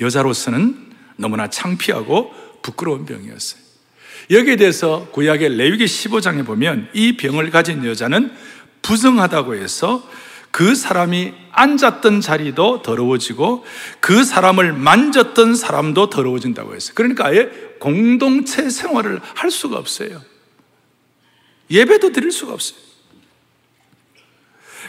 여자로서는 0.00 0.88
너무나 1.16 1.50
창피하고 1.50 2.49
부끄러운 2.62 3.06
병이었어요. 3.06 3.60
여기에 4.30 4.56
대해서 4.56 5.08
구약의 5.12 5.56
레위기 5.56 5.84
15장에 5.84 6.46
보면 6.46 6.88
이 6.92 7.16
병을 7.16 7.50
가진 7.50 7.84
여자는 7.84 8.32
부정하다고 8.82 9.56
해서 9.56 10.08
그 10.50 10.74
사람이 10.74 11.32
앉았던 11.52 12.20
자리도 12.20 12.82
더러워지고 12.82 13.64
그 14.00 14.24
사람을 14.24 14.72
만졌던 14.72 15.54
사람도 15.54 16.10
더러워진다고 16.10 16.74
했어요. 16.74 16.92
그러니까 16.94 17.26
아예 17.26 17.48
공동체 17.78 18.68
생활을 18.68 19.20
할 19.34 19.50
수가 19.50 19.78
없어요. 19.78 20.22
예배도 21.70 22.12
드릴 22.12 22.32
수가 22.32 22.52
없어요. 22.52 22.89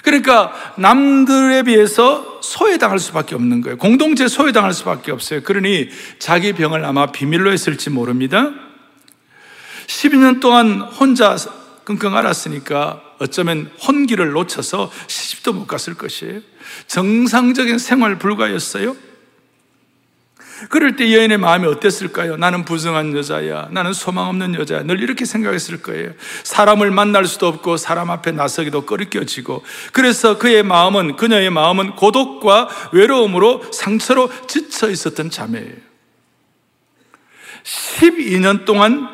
그러니까 0.03 0.53
남들에 0.77 1.63
비해서 1.63 2.39
소외당할 2.41 3.00
수밖에 3.00 3.36
없는 3.36 3.62
거예요. 3.62 3.77
공동체 3.77 4.27
소외당할 4.27 4.74
수밖에 4.74 5.12
없어요. 5.12 5.41
그러니 5.43 5.89
자기 6.20 6.53
병을 6.53 6.84
아마 6.86 7.12
비밀로 7.12 7.51
했을지 7.51 7.89
모릅니다. 7.89 8.51
12년 9.88 10.39
동안 10.39 10.81
혼자 10.81 11.36
끙끙 11.84 12.15
앓았으니까 12.15 13.01
어쩌면 13.20 13.70
혼기를 13.86 14.31
놓쳐서 14.31 14.91
시집도 15.08 15.53
못 15.53 15.67
갔을 15.67 15.93
것이에요. 15.93 16.41
정상적인 16.88 17.77
생활 17.77 18.17
불가였어요. 18.17 18.96
그럴 20.70 20.96
때 20.96 21.13
여인의 21.13 21.38
마음이 21.38 21.68
어땠을까요? 21.68 22.38
나는 22.38 22.65
부정한 22.65 23.15
여자야. 23.15 23.70
나는 23.72 23.94
소망 23.94 24.27
없는 24.27 24.56
여자야. 24.56 24.84
늘 24.84 25.01
이렇게 25.01 25.25
생각했을 25.25 25.82
거예요. 25.82 26.13
사람을 26.44 26.91
만날 26.91 27.25
수도 27.25 27.48
없고 27.48 27.77
사람 27.77 28.10
앞에 28.12 28.32
나서기도 28.32 28.86
꺼리껴지고 28.86 29.63
그래서 29.94 30.38
그의 30.38 30.63
마음은 30.63 31.15
그녀의 31.15 31.50
마음은 31.50 31.96
고독과 31.96 32.70
외로움으로 32.94 33.72
상처로 33.72 34.30
지쳐 34.48 34.89
있었던 34.89 35.30
자매예요. 35.30 35.75
12년 37.63 38.65
동안 38.65 39.08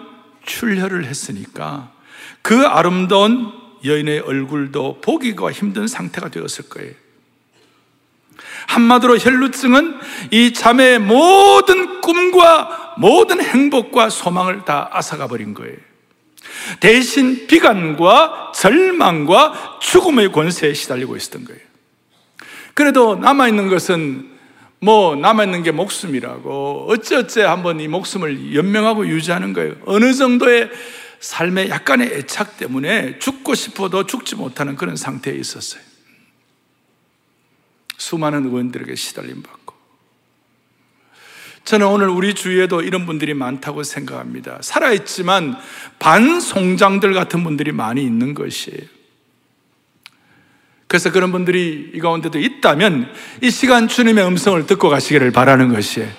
출혈을 0.45 1.05
했으니까 1.05 1.91
그 2.41 2.65
아름다운 2.65 3.51
여인의 3.83 4.19
얼굴도 4.19 5.01
보기가 5.01 5.51
힘든 5.51 5.87
상태가 5.87 6.29
되었을 6.29 6.69
거예요. 6.69 6.93
한마디로 8.67 9.17
혈루증은 9.17 9.97
이 10.31 10.53
자매의 10.53 10.99
모든 10.99 12.01
꿈과 12.01 12.95
모든 12.97 13.41
행복과 13.41 14.09
소망을 14.09 14.65
다 14.65 14.89
앗아가 14.91 15.27
버린 15.27 15.53
거예요. 15.53 15.75
대신 16.79 17.47
비관과 17.47 18.51
절망과 18.53 19.79
죽음의 19.81 20.31
권세에 20.31 20.73
시달리고 20.73 21.15
있었던 21.15 21.45
거예요. 21.45 21.61
그래도 22.73 23.15
남아있는 23.15 23.69
것은 23.69 24.37
뭐 24.79 25.15
남아있는 25.15 25.63
게 25.63 25.71
목숨이라고 25.71 26.87
어찌어찌 26.89 27.41
한번 27.41 27.79
이 27.79 27.87
목숨을 27.87 28.55
연명하고 28.55 29.07
유지하는 29.07 29.53
거예요. 29.53 29.75
어느 29.85 30.13
정도의 30.13 30.69
삶의 31.19 31.69
약간의 31.69 32.13
애착 32.13 32.57
때문에 32.57 33.17
죽고 33.17 33.55
싶어도 33.55 34.05
죽지 34.05 34.35
못하는 34.35 34.75
그런 34.75 34.95
상태에 34.95 35.33
있었어요. 35.35 35.86
수많은 37.97 38.45
의원들에게 38.45 38.95
시달림 38.95 39.43
받고. 39.43 39.75
저는 41.65 41.85
오늘 41.87 42.07
우리 42.07 42.33
주위에도 42.33 42.81
이런 42.81 43.05
분들이 43.05 43.33
많다고 43.33 43.83
생각합니다. 43.83 44.59
살아있지만 44.61 45.57
반송장들 45.99 47.13
같은 47.13 47.43
분들이 47.43 47.73
많이 47.73 48.01
있는 48.01 48.33
것이에요. 48.33 48.79
그래서 50.87 51.11
그런 51.11 51.33
분들이 51.33 51.91
이 51.93 51.99
가운데도 51.99 52.39
있다면 52.39 53.11
이 53.41 53.51
시간 53.51 53.89
주님의 53.89 54.25
음성을 54.25 54.65
듣고 54.65 54.87
가시기를 54.87 55.31
바라는 55.31 55.73
것이에요. 55.73 56.09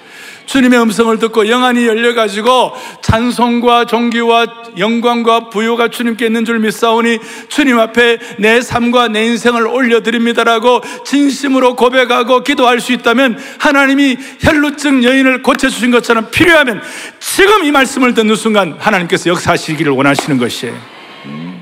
주님의 0.49 0.81
음성을 0.81 1.17
듣고 1.19 1.47
영안이 1.49 1.87
열려가지고 1.87 2.73
찬송과 3.03 3.85
존귀와 3.85 4.47
영광과 4.79 5.51
부요가 5.51 5.89
주님께 5.89 6.27
있는 6.27 6.47
줄 6.47 6.59
믿사오니 6.59 7.19
주님 7.49 7.79
앞에 7.79 8.19
내 8.39 8.63
삶과 8.63 9.09
내 9.09 9.27
인생을 9.27 9.67
올려드립니다라고 9.67 10.81
진심으로 11.05 11.77
고백하고 11.77 12.43
기도할 12.43 12.81
수 12.81 12.93
있다면 12.93 13.39
하나님이 13.59 14.17
혈루증 14.41 15.05
여인을 15.05 15.43
고쳐주신 15.43 15.91
것처럼 15.91 16.31
필요하면 16.31 16.83
지금 17.21 17.65
이 17.65 17.71
말씀을 17.71 18.15
듣는 18.15 18.35
순간 18.35 18.75
하나님께서 18.79 19.29
역사하시기를 19.29 19.93
원하시는 19.93 20.39
것이에요. 20.39 21.58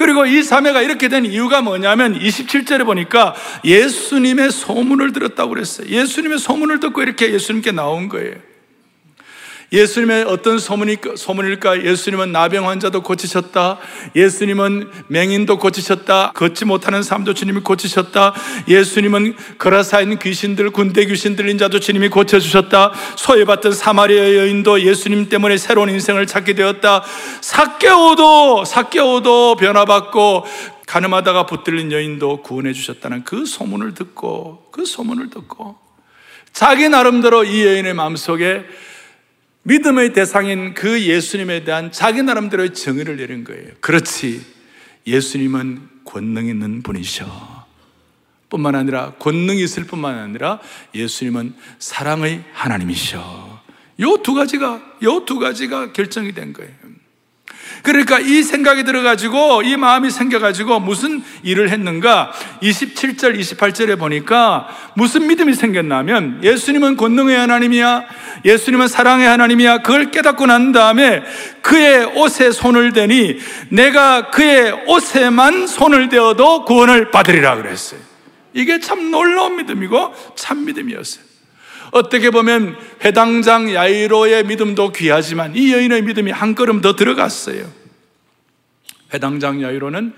그리고 0.00 0.24
이 0.24 0.42
사매가 0.42 0.80
이렇게 0.80 1.08
된 1.08 1.26
이유가 1.26 1.60
뭐냐면 1.60 2.18
27절에 2.18 2.86
보니까 2.86 3.34
예수님의 3.66 4.50
소문을 4.50 5.12
들었다고 5.12 5.50
그랬어요. 5.50 5.88
예수님의 5.88 6.38
소문을 6.38 6.80
듣고 6.80 7.02
이렇게 7.02 7.30
예수님께 7.34 7.72
나온 7.72 8.08
거예요. 8.08 8.36
예수님의 9.72 10.24
어떤 10.24 10.58
소문일까? 10.58 11.84
예수님은 11.84 12.32
나병 12.32 12.68
환자도 12.68 13.02
고치셨다. 13.02 13.78
예수님은 14.16 14.90
맹인도 15.06 15.58
고치셨다. 15.58 16.32
걷지 16.34 16.64
못하는 16.64 17.02
사람도 17.04 17.34
주님이 17.34 17.60
고치셨다. 17.60 18.34
예수님은 18.66 19.36
거라사인 19.58 20.18
귀신들, 20.18 20.70
군대 20.70 21.04
귀신 21.06 21.36
들린 21.36 21.56
자도 21.56 21.78
주님이 21.78 22.08
고쳐주셨다. 22.08 22.92
소외받던 23.16 23.72
사마리아 23.72 24.34
여인도 24.36 24.80
예수님 24.80 25.28
때문에 25.28 25.56
새로운 25.56 25.88
인생을 25.90 26.26
찾게 26.26 26.54
되었다. 26.54 27.04
사개오도, 27.40 28.64
사개오도 28.64 29.54
변화받고 29.56 30.46
가늠하다가 30.88 31.46
붙들린 31.46 31.92
여인도 31.92 32.42
구원해 32.42 32.72
주셨다는 32.72 33.22
그 33.22 33.46
소문을 33.46 33.94
듣고, 33.94 34.66
그 34.72 34.84
소문을 34.84 35.30
듣고, 35.30 35.78
자기 36.52 36.88
나름대로 36.88 37.44
이 37.44 37.64
여인의 37.64 37.94
마음속에 37.94 38.64
믿음의 39.62 40.12
대상인 40.14 40.74
그 40.74 41.00
예수님에 41.02 41.64
대한 41.64 41.92
자기 41.92 42.22
나름대로의 42.22 42.74
정의를 42.74 43.16
내린 43.16 43.44
거예요. 43.44 43.68
그렇지. 43.80 44.44
예수님은 45.06 45.88
권능 46.04 46.46
있는 46.46 46.82
분이셔. 46.82 47.60
뿐만 48.48 48.74
아니라 48.74 49.12
권능이 49.18 49.62
있을 49.62 49.84
뿐만 49.84 50.18
아니라 50.18 50.60
예수님은 50.94 51.54
사랑의 51.78 52.42
하나님이셔. 52.52 53.60
요 54.00 54.16
두 54.22 54.34
가지가 54.34 54.96
요 55.02 55.24
두 55.26 55.38
가지가 55.38 55.92
결정이 55.92 56.32
된 56.32 56.52
거예요. 56.52 56.72
그러니까 57.82 58.18
이 58.18 58.42
생각이 58.42 58.84
들어가지고 58.84 59.62
이 59.62 59.76
마음이 59.76 60.10
생겨가지고 60.10 60.80
무슨 60.80 61.22
일을 61.42 61.70
했는가? 61.70 62.32
27절, 62.62 63.38
28절에 63.38 63.98
보니까 63.98 64.68
무슨 64.94 65.26
믿음이 65.26 65.54
생겼냐면 65.54 66.40
예수님은 66.42 66.96
권능의 66.96 67.36
하나님이야. 67.36 68.04
예수님은 68.44 68.88
사랑의 68.88 69.26
하나님이야. 69.28 69.78
그걸 69.78 70.10
깨닫고 70.10 70.46
난 70.46 70.72
다음에 70.72 71.22
그의 71.62 72.04
옷에 72.16 72.50
손을 72.52 72.92
대니 72.92 73.38
내가 73.70 74.30
그의 74.30 74.72
옷에만 74.86 75.66
손을 75.66 76.08
대어도 76.08 76.64
구원을 76.64 77.10
받으리라 77.10 77.56
그랬어요. 77.56 78.00
이게 78.52 78.80
참 78.80 79.10
놀라운 79.10 79.56
믿음이고 79.56 80.14
참 80.34 80.64
믿음이었어요. 80.64 81.29
어떻게 81.92 82.30
보면 82.30 82.76
회당장 83.04 83.72
야이로의 83.72 84.44
믿음도 84.44 84.92
귀하지만 84.92 85.56
이 85.56 85.72
여인의 85.72 86.02
믿음이 86.02 86.30
한 86.30 86.54
걸음 86.54 86.80
더 86.80 86.94
들어갔어요. 86.94 87.70
회당장 89.12 89.62
야이로는 89.62 90.14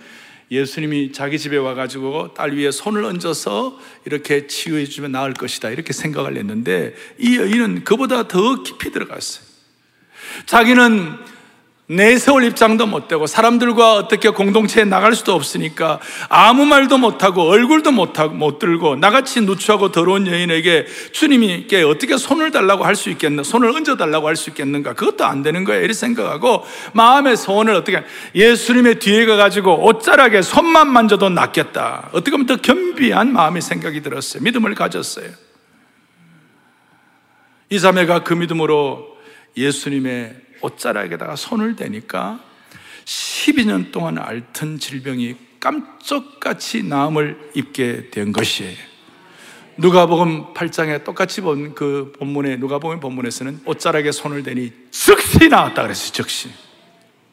예수님이 0.51 1.13
자기 1.13 1.39
집에 1.39 1.57
와가지고 1.57 2.35
딸 2.35 2.55
위에 2.55 2.71
손을 2.71 3.05
얹어서 3.05 3.79
이렇게 4.05 4.47
치유해 4.47 4.85
주면 4.85 5.13
나을 5.13 5.33
것이다. 5.33 5.71
이렇게 5.71 5.95
생각을 5.95 6.37
했는데 6.37 6.95
이 7.19 7.39
여인은 7.39 7.85
그보다 7.85 8.29
더 8.29 8.63
깊이 8.63 8.93
들어갔어요. 8.93 9.45
자기는 10.45 11.17
내세울 11.89 12.45
입장도 12.45 12.87
못 12.87 13.09
되고 13.09 13.27
사람들과 13.27 13.97
어떻게 13.97 14.31
공동체에 14.31 14.85
나갈 14.85 15.15
수도 15.15 15.35
없으니까 15.35 16.01
아무 16.29 16.65
말도 16.65 16.97
못하고 16.97 17.43
얼굴도 17.43 17.91
못하고 17.91 18.35
못 18.35 18.59
들고 18.61 18.97
나같이 18.97 19.41
누추하고 19.43 19.91
더러운 19.91 20.27
여인에게 20.27 20.87
주님이께 21.13 21.83
어떻게 21.83 22.17
손을 22.17 22.51
달라고 22.51 22.85
할 22.85 22.95
수 22.95 23.11
있겠나 23.11 23.43
손을 23.43 23.71
얹어 23.71 23.97
달라고 23.97 24.29
할 24.29 24.37
수 24.37 24.51
있겠는가? 24.51 24.93
그것도 24.95 25.25
안 25.25 25.43
되는 25.43 25.65
거예요. 25.65 25.81
이렇게 25.81 25.93
생각하고 25.95 26.65
마음의 26.95 27.37
소원을 27.37 27.75
어떻게 27.75 28.03
예수님의 28.35 29.01
뒤에 29.01 29.27
가가지고 29.27 29.85
옷자락에 29.85 30.41
손만 30.43 30.91
만져도 30.91 31.31
낫겠다. 31.31 32.11
어떻게 32.13 32.31
보면 32.31 32.47
더 32.47 32.57
겸비한 32.57 33.33
마음의 33.33 33.61
생각이 33.61 34.03
들었어요. 34.03 34.43
믿음을 34.43 34.75
가졌어요. 34.75 35.27
이 37.71 37.81
자매가 37.81 38.23
그 38.23 38.35
믿음으로 38.35 39.17
예수님의 39.57 40.42
옷자락에다가 40.63 41.37
손을 41.37 41.77
대니까 41.77 42.41
12년 43.05 43.93
동안 43.93 44.19
앓던 44.19 44.79
질병이 44.79 45.37
깜짝같이 45.61 46.83
나음을 46.83 47.51
입게 47.55 48.11
된 48.11 48.33
것이에요. 48.33 48.77
누가복음 49.77 50.55
8장에 50.55 51.05
똑같이 51.05 51.41
본 51.41 51.75
그 51.75 52.13
본문에 52.19 52.57
누가복음 52.57 53.01
본문에서는 53.01 53.63
옷자락에 53.65 54.13
손을 54.13 54.43
대니 54.43 54.73
즉시 54.91 55.49
나왔다 55.49 55.83
그랬어요. 55.83 56.13
즉시. 56.13 56.51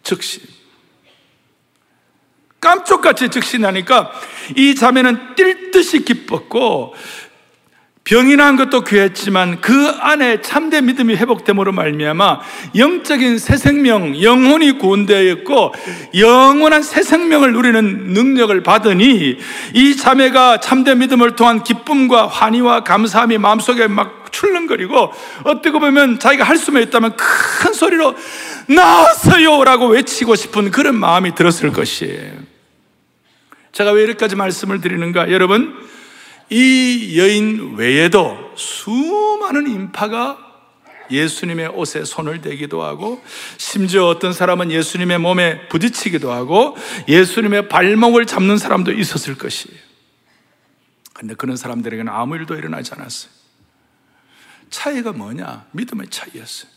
즉시. 0.04 0.42
깜짝같이 2.60 3.30
즉시 3.30 3.58
나니까 3.58 4.12
이 4.56 4.76
자매는 4.76 5.36
뛸 5.36 5.72
듯이 5.72 6.04
기뻤고 6.04 6.94
병이 8.10 8.38
난 8.38 8.56
것도 8.56 8.86
귀했지만 8.86 9.62
그 9.62 9.88
안에 10.00 10.42
참된 10.42 10.88
믿음이 10.88 11.16
회복됨으로 11.16 11.72
말미암아 11.74 12.40
영적인 12.76 13.38
새 13.38 13.56
생명, 13.56 14.20
영혼이 14.20 14.80
구원되었고 14.80 15.76
영원한 16.18 16.82
새 16.82 17.04
생명을 17.04 17.54
누리는 17.54 18.14
능력을 18.14 18.64
받으니 18.64 19.38
이 19.76 19.96
자매가 19.96 20.60
참된 20.60 20.98
믿음을 20.98 21.36
통한 21.36 21.64
기쁨과 21.64 22.26
환희와 22.26 22.84
감사함이 22.84 23.38
마음속에 23.38 23.86
막 23.86 24.32
출렁거리고 24.32 25.14
어떻게 25.44 25.70
보면 25.70 26.18
자기가 26.18 26.44
할 26.44 26.58
수만 26.58 26.82
있다면 26.82 27.16
큰 27.16 27.74
소리로 27.74 28.16
나왔어요! 28.68 29.64
라고 29.64 29.86
외치고 29.86 30.34
싶은 30.34 30.72
그런 30.72 30.96
마음이 30.96 31.36
들었을 31.36 31.72
것이에요. 31.72 32.32
제가 33.72 33.92
왜 33.92 34.02
이렇게까지 34.02 34.36
말씀을 34.36 34.82
드리는가? 34.82 35.32
여러분, 35.32 35.89
이 36.50 37.16
여인 37.18 37.76
외에도 37.76 38.52
수많은 38.56 39.70
인파가 39.70 40.50
예수님의 41.12 41.70
옷에 41.70 42.04
손을 42.06 42.42
대기도 42.42 42.84
하고 42.84 43.24
심지어 43.58 44.08
어떤 44.08 44.34
사람은 44.34 44.72
예수님의 44.72 45.18
몸에 45.20 45.68
부딪히기도 45.68 46.32
하고 46.32 46.78
예수님의 47.08 47.68
발목을 47.68 48.26
잡는 48.26 48.58
사람도 48.58 48.92
있었을 48.92 49.38
것이에요. 49.38 49.80
근데 51.14 51.34
그런 51.34 51.58
사람들에게는 51.58 52.12
아무 52.12 52.36
일도 52.36 52.56
일어나지 52.56 52.94
않았어요. 52.94 53.32
차이가 54.70 55.12
뭐냐? 55.12 55.66
믿음의 55.72 56.08
차이였어요. 56.10 56.72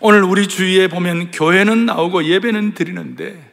오늘 0.00 0.24
우리 0.24 0.48
주위에 0.48 0.88
보면 0.88 1.30
교회는 1.30 1.86
나오고 1.86 2.24
예배는 2.24 2.74
드리는데 2.74 3.49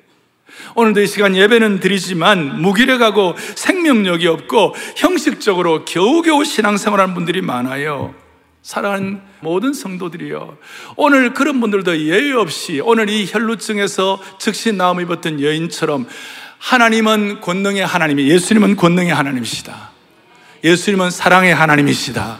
오늘도 0.75 1.01
이 1.01 1.07
시간 1.07 1.35
예배는 1.35 1.79
드리지만 1.79 2.61
무기력하고 2.61 3.35
생명력이 3.55 4.27
없고 4.27 4.75
형식적으로 4.95 5.85
겨우겨우 5.85 6.45
신앙생활하는 6.45 7.13
분들이 7.13 7.41
많아요. 7.41 8.13
사랑하는 8.61 9.21
모든 9.39 9.71
성도들이요. 9.71 10.57
오늘 10.97 11.33
그런 11.33 11.61
분들도 11.61 11.99
예외 12.01 12.33
없이 12.33 12.81
오늘 12.83 13.09
이 13.09 13.25
혈루증에서 13.25 14.21
즉시 14.39 14.73
나음 14.73 14.99
입었던 14.99 15.41
여인처럼 15.41 16.05
하나님은 16.59 17.39
권능의 17.41 17.85
하나님이 17.85 18.29
예수님은 18.29 18.75
권능의 18.75 19.13
하나님이시다. 19.13 19.91
예수님은 20.63 21.11
사랑의 21.11 21.55
하나님이시다. 21.55 22.39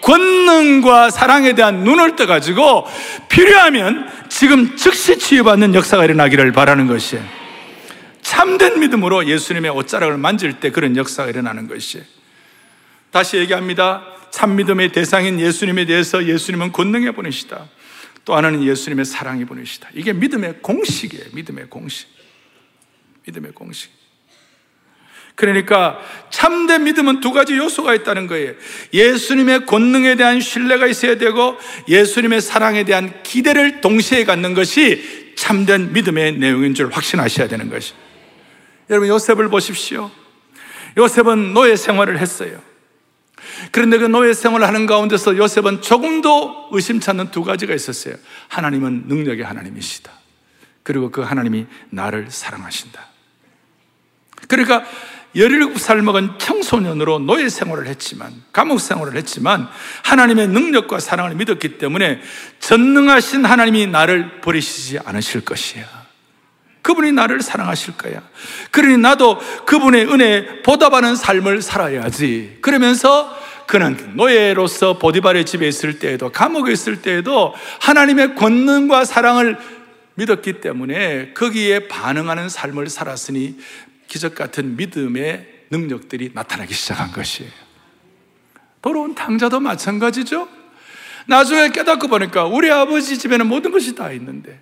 권능과 0.00 1.10
사랑에 1.10 1.54
대한 1.54 1.84
눈을 1.84 2.16
떠가지고 2.16 2.86
필요하면 3.28 4.08
지금 4.28 4.76
즉시 4.76 5.18
치유받는 5.18 5.74
역사가 5.74 6.04
일어나기를 6.04 6.52
바라는 6.52 6.86
것이에요. 6.86 7.45
참된 8.26 8.80
믿음으로 8.80 9.28
예수님의 9.28 9.70
옷자락을 9.70 10.18
만질 10.18 10.58
때 10.58 10.72
그런 10.72 10.96
역사가 10.96 11.30
일어나는 11.30 11.68
것이 11.68 12.02
다시 13.12 13.36
얘기합니다. 13.36 14.04
참 14.32 14.56
믿음의 14.56 14.90
대상인 14.90 15.38
예수님에 15.38 15.84
대해서 15.84 16.26
예수님은 16.26 16.72
권능해 16.72 17.12
보내시다. 17.12 17.68
또 18.24 18.34
하나는 18.34 18.64
예수님의 18.64 19.04
사랑이 19.04 19.44
보내시다. 19.44 19.90
이게 19.94 20.12
믿음의 20.12 20.56
공식이에요. 20.60 21.26
믿음의 21.34 21.70
공식. 21.70 22.08
믿음의 23.26 23.52
공식. 23.52 23.92
그러니까 25.36 26.00
참된 26.30 26.82
믿음은 26.82 27.20
두 27.20 27.30
가지 27.32 27.56
요소가 27.56 27.94
있다는 27.94 28.26
거예요. 28.26 28.54
예수님의 28.92 29.66
권능에 29.66 30.16
대한 30.16 30.40
신뢰가 30.40 30.88
있어야 30.88 31.16
되고 31.16 31.56
예수님의 31.86 32.40
사랑에 32.40 32.82
대한 32.82 33.22
기대를 33.22 33.80
동시에 33.80 34.24
갖는 34.24 34.54
것이 34.54 35.32
참된 35.36 35.92
믿음의 35.92 36.38
내용인 36.38 36.74
줄 36.74 36.90
확신하셔야 36.90 37.46
되는 37.46 37.70
것이. 37.70 37.94
여러분 38.90 39.08
요셉을 39.08 39.48
보십시오. 39.48 40.10
요셉은 40.96 41.52
노예 41.52 41.76
생활을 41.76 42.18
했어요. 42.18 42.60
그런데 43.70 43.98
그 43.98 44.04
노예 44.04 44.32
생활을 44.32 44.66
하는 44.66 44.86
가운데서 44.86 45.36
요셉은 45.36 45.82
조금도 45.82 46.68
의심치 46.72 47.10
않는 47.10 47.30
두 47.30 47.42
가지가 47.42 47.74
있었어요. 47.74 48.14
하나님은 48.48 49.04
능력의 49.06 49.44
하나님이시다. 49.44 50.10
그리고 50.82 51.10
그 51.10 51.20
하나님이 51.20 51.66
나를 51.90 52.26
사랑하신다. 52.30 53.06
그러니까 54.48 54.84
17살 55.34 56.00
먹은 56.00 56.38
청소년으로 56.38 57.18
노예 57.18 57.48
생활을 57.48 57.86
했지만, 57.88 58.32
감옥 58.52 58.80
생활을 58.80 59.16
했지만, 59.16 59.68
하나님의 60.04 60.48
능력과 60.48 60.98
사랑을 60.98 61.34
믿었기 61.34 61.78
때문에 61.78 62.20
전능하신 62.60 63.44
하나님이 63.44 63.86
나를 63.88 64.40
버리시지 64.40 65.00
않으실 65.04 65.44
것이야. 65.44 65.84
그분이 66.86 67.10
나를 67.10 67.42
사랑하실 67.42 67.96
거야. 67.96 68.22
그러니 68.70 68.96
나도 68.98 69.40
그분의 69.66 70.06
은혜에 70.06 70.62
보답하는 70.62 71.16
삶을 71.16 71.60
살아야지. 71.60 72.58
그러면서 72.60 73.36
그는 73.66 74.12
노예로서 74.14 74.96
보디발의 74.96 75.46
집에 75.46 75.66
있을 75.66 75.98
때에도, 75.98 76.30
감옥에 76.30 76.72
있을 76.72 77.02
때에도 77.02 77.52
하나님의 77.80 78.36
권능과 78.36 79.04
사랑을 79.04 79.58
믿었기 80.14 80.60
때문에 80.60 81.32
거기에 81.34 81.88
반응하는 81.88 82.48
삶을 82.48 82.88
살았으니 82.88 83.58
기적 84.06 84.36
같은 84.36 84.76
믿음의 84.76 85.64
능력들이 85.72 86.30
나타나기 86.34 86.72
시작한 86.72 87.10
것이에요. 87.10 87.50
돌아온 88.80 89.16
탕자도 89.16 89.58
마찬가지죠. 89.58 90.48
나중에 91.26 91.70
깨닫고 91.70 92.06
보니까 92.06 92.44
우리 92.44 92.70
아버지 92.70 93.18
집에는 93.18 93.48
모든 93.48 93.72
것이 93.72 93.96
다 93.96 94.12
있는데 94.12 94.60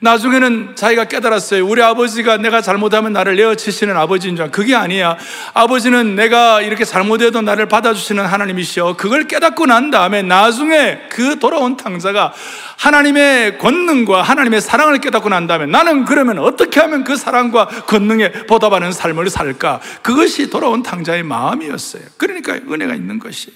나중에는 0.00 0.76
자기가 0.76 1.06
깨달았어요. 1.06 1.66
우리 1.66 1.82
아버지가 1.82 2.36
내가 2.36 2.60
잘못하면 2.60 3.12
나를 3.12 3.34
내어치시는 3.34 3.96
아버지인 3.96 4.36
줄. 4.36 4.50
그게 4.50 4.76
아니야. 4.76 5.16
아버지는 5.54 6.14
내가 6.14 6.62
이렇게 6.62 6.84
잘못해도 6.84 7.42
나를 7.42 7.66
받아주시는 7.66 8.24
하나님이시여. 8.24 8.94
그걸 8.96 9.24
깨닫고 9.24 9.66
난 9.66 9.90
다음에 9.90 10.22
나중에 10.22 11.00
그 11.10 11.40
돌아온 11.40 11.76
탕자가 11.76 12.32
하나님의 12.76 13.58
권능과 13.58 14.22
하나님의 14.22 14.60
사랑을 14.60 14.98
깨닫고 14.98 15.30
난 15.30 15.48
다음에 15.48 15.66
나는 15.66 16.04
그러면 16.04 16.38
어떻게 16.38 16.78
하면 16.78 17.02
그 17.02 17.16
사랑과 17.16 17.66
권능에 17.66 18.30
보답하는 18.46 18.92
삶을 18.92 19.30
살까? 19.30 19.80
그것이 20.02 20.48
돌아온 20.48 20.84
탕자의 20.84 21.24
마음이었어요. 21.24 22.02
그러니까 22.18 22.54
은혜가 22.54 22.94
있는 22.94 23.18
것이. 23.18 23.52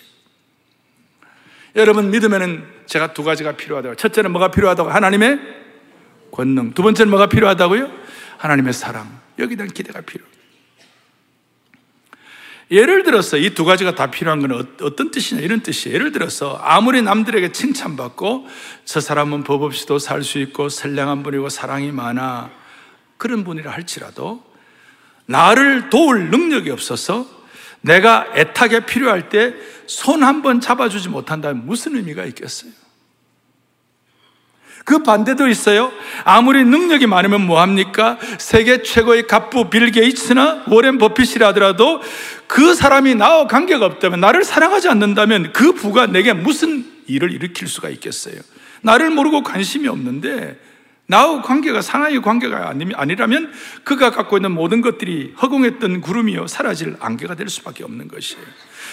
여러분 1.76 2.10
믿으면은 2.10 2.64
제가 2.86 3.14
두 3.14 3.22
가지가 3.22 3.52
필요하다고. 3.52 3.94
첫째는 3.94 4.32
뭐가 4.32 4.50
필요하다고? 4.50 4.90
하나님의 4.90 5.61
권능. 6.32 6.72
두 6.74 6.82
번째는 6.82 7.10
뭐가 7.10 7.28
필요하다고요? 7.28 7.88
하나님의 8.38 8.72
사랑. 8.72 9.20
여기에 9.38 9.56
대한 9.56 9.70
기대가 9.72 10.00
필요. 10.00 10.24
예를 12.70 13.02
들어서 13.02 13.36
이 13.36 13.50
두 13.50 13.64
가지가 13.66 13.94
다 13.94 14.10
필요한 14.10 14.40
건 14.40 14.52
어, 14.52 14.64
어떤 14.80 15.10
뜻이냐 15.10 15.42
이런 15.42 15.60
뜻이에요. 15.60 15.94
예를 15.94 16.10
들어서 16.12 16.58
아무리 16.62 17.02
남들에게 17.02 17.52
칭찬받고 17.52 18.48
저 18.86 19.00
사람은 19.00 19.44
법 19.44 19.62
없이도 19.62 19.98
살 19.98 20.22
수 20.22 20.38
있고 20.38 20.68
선량한 20.70 21.22
분이고 21.22 21.48
사랑이 21.50 21.92
많아 21.92 22.50
그런 23.18 23.44
분이라 23.44 23.70
할지라도 23.70 24.42
나를 25.26 25.90
도울 25.90 26.30
능력이 26.30 26.70
없어서 26.70 27.26
내가 27.82 28.26
애타게 28.34 28.86
필요할 28.86 29.28
때 29.28 29.54
손 29.86 30.22
한 30.22 30.40
번 30.42 30.60
잡아주지 30.60 31.10
못한다면 31.10 31.66
무슨 31.66 31.96
의미가 31.96 32.24
있겠어요? 32.26 32.70
그 34.84 35.02
반대도 35.02 35.48
있어요. 35.48 35.92
아무리 36.24 36.64
능력이 36.64 37.06
많으면 37.06 37.46
뭐합니까? 37.46 38.18
세계 38.38 38.82
최고의 38.82 39.26
갑부 39.26 39.70
빌 39.70 39.90
게이츠나 39.90 40.64
워렌 40.68 40.98
버핏이라 40.98 41.48
하더라도 41.48 42.00
그 42.46 42.74
사람이 42.74 43.14
나와 43.14 43.46
관계가 43.46 43.86
없다면 43.86 44.20
나를 44.20 44.44
사랑하지 44.44 44.88
않는다면 44.88 45.52
그 45.52 45.72
부가 45.72 46.06
내게 46.06 46.32
무슨 46.32 46.84
일을 47.06 47.32
일으킬 47.32 47.68
수가 47.68 47.88
있겠어요? 47.90 48.36
나를 48.82 49.10
모르고 49.10 49.42
관심이 49.42 49.88
없는데 49.88 50.58
나와 51.06 51.42
관계가 51.42 51.82
상하의 51.82 52.22
관계가 52.22 52.74
아니라면 52.94 53.52
그가 53.84 54.10
갖고 54.10 54.36
있는 54.38 54.52
모든 54.52 54.80
것들이 54.80 55.34
허공했던 55.40 56.00
구름이요 56.00 56.46
사라질 56.46 56.96
안개가 57.00 57.34
될 57.34 57.48
수밖에 57.48 57.84
없는 57.84 58.08
것이에요. 58.08 58.42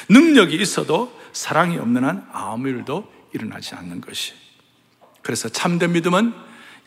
능력이 0.09 0.55
있어도 0.57 1.17
사랑이 1.31 1.77
없는 1.77 2.03
한 2.03 2.27
아무 2.31 2.67
일도 2.67 3.07
일어나지 3.33 3.75
않는 3.75 4.01
것이에요. 4.01 4.48
그래서 5.29 5.47
참된 5.47 5.91
믿음은 5.91 6.33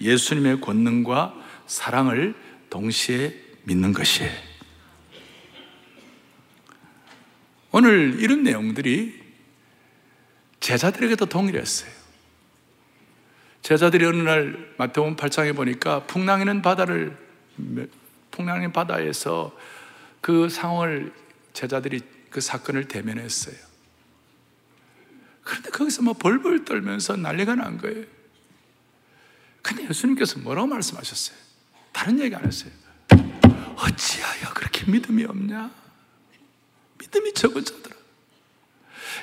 예수님의 0.00 0.60
권능과 0.62 1.32
사랑을 1.68 2.34
동시에 2.70 3.40
믿는 3.62 3.92
것이에요. 3.92 4.32
오늘 7.70 8.16
이런 8.18 8.42
내용들이 8.42 9.22
제자들에게도 10.58 11.26
동일했어요. 11.26 11.92
제자들이 13.62 14.06
어느 14.06 14.22
날 14.22 14.74
마태복음 14.76 15.14
8장에 15.14 15.54
보니까 15.54 16.04
풍랑이는 16.06 16.62
바다를 16.62 17.16
풍랑의 18.32 18.72
바다에서 18.72 19.56
그 20.20 20.48
상황을 20.48 21.12
제자들이 21.52 22.00
그 22.28 22.40
사건을 22.40 22.88
대면했어요. 22.88 23.54
그런데 25.44 25.70
거기서 25.70 26.02
뭐 26.02 26.14
벌벌 26.14 26.64
떨면서 26.64 27.14
난리가 27.14 27.54
난 27.54 27.78
거예요. 27.78 28.21
근데 29.62 29.88
예수님께서 29.88 30.40
뭐라고 30.40 30.66
말씀하셨어요? 30.68 31.36
다른 31.92 32.18
얘기 32.20 32.34
안 32.34 32.44
했어요. 32.44 32.70
어찌하여 33.76 34.52
그렇게 34.54 34.90
믿음이 34.90 35.24
없냐? 35.24 35.70
믿음이 36.98 37.34
적은 37.34 37.64
자들아. 37.64 37.96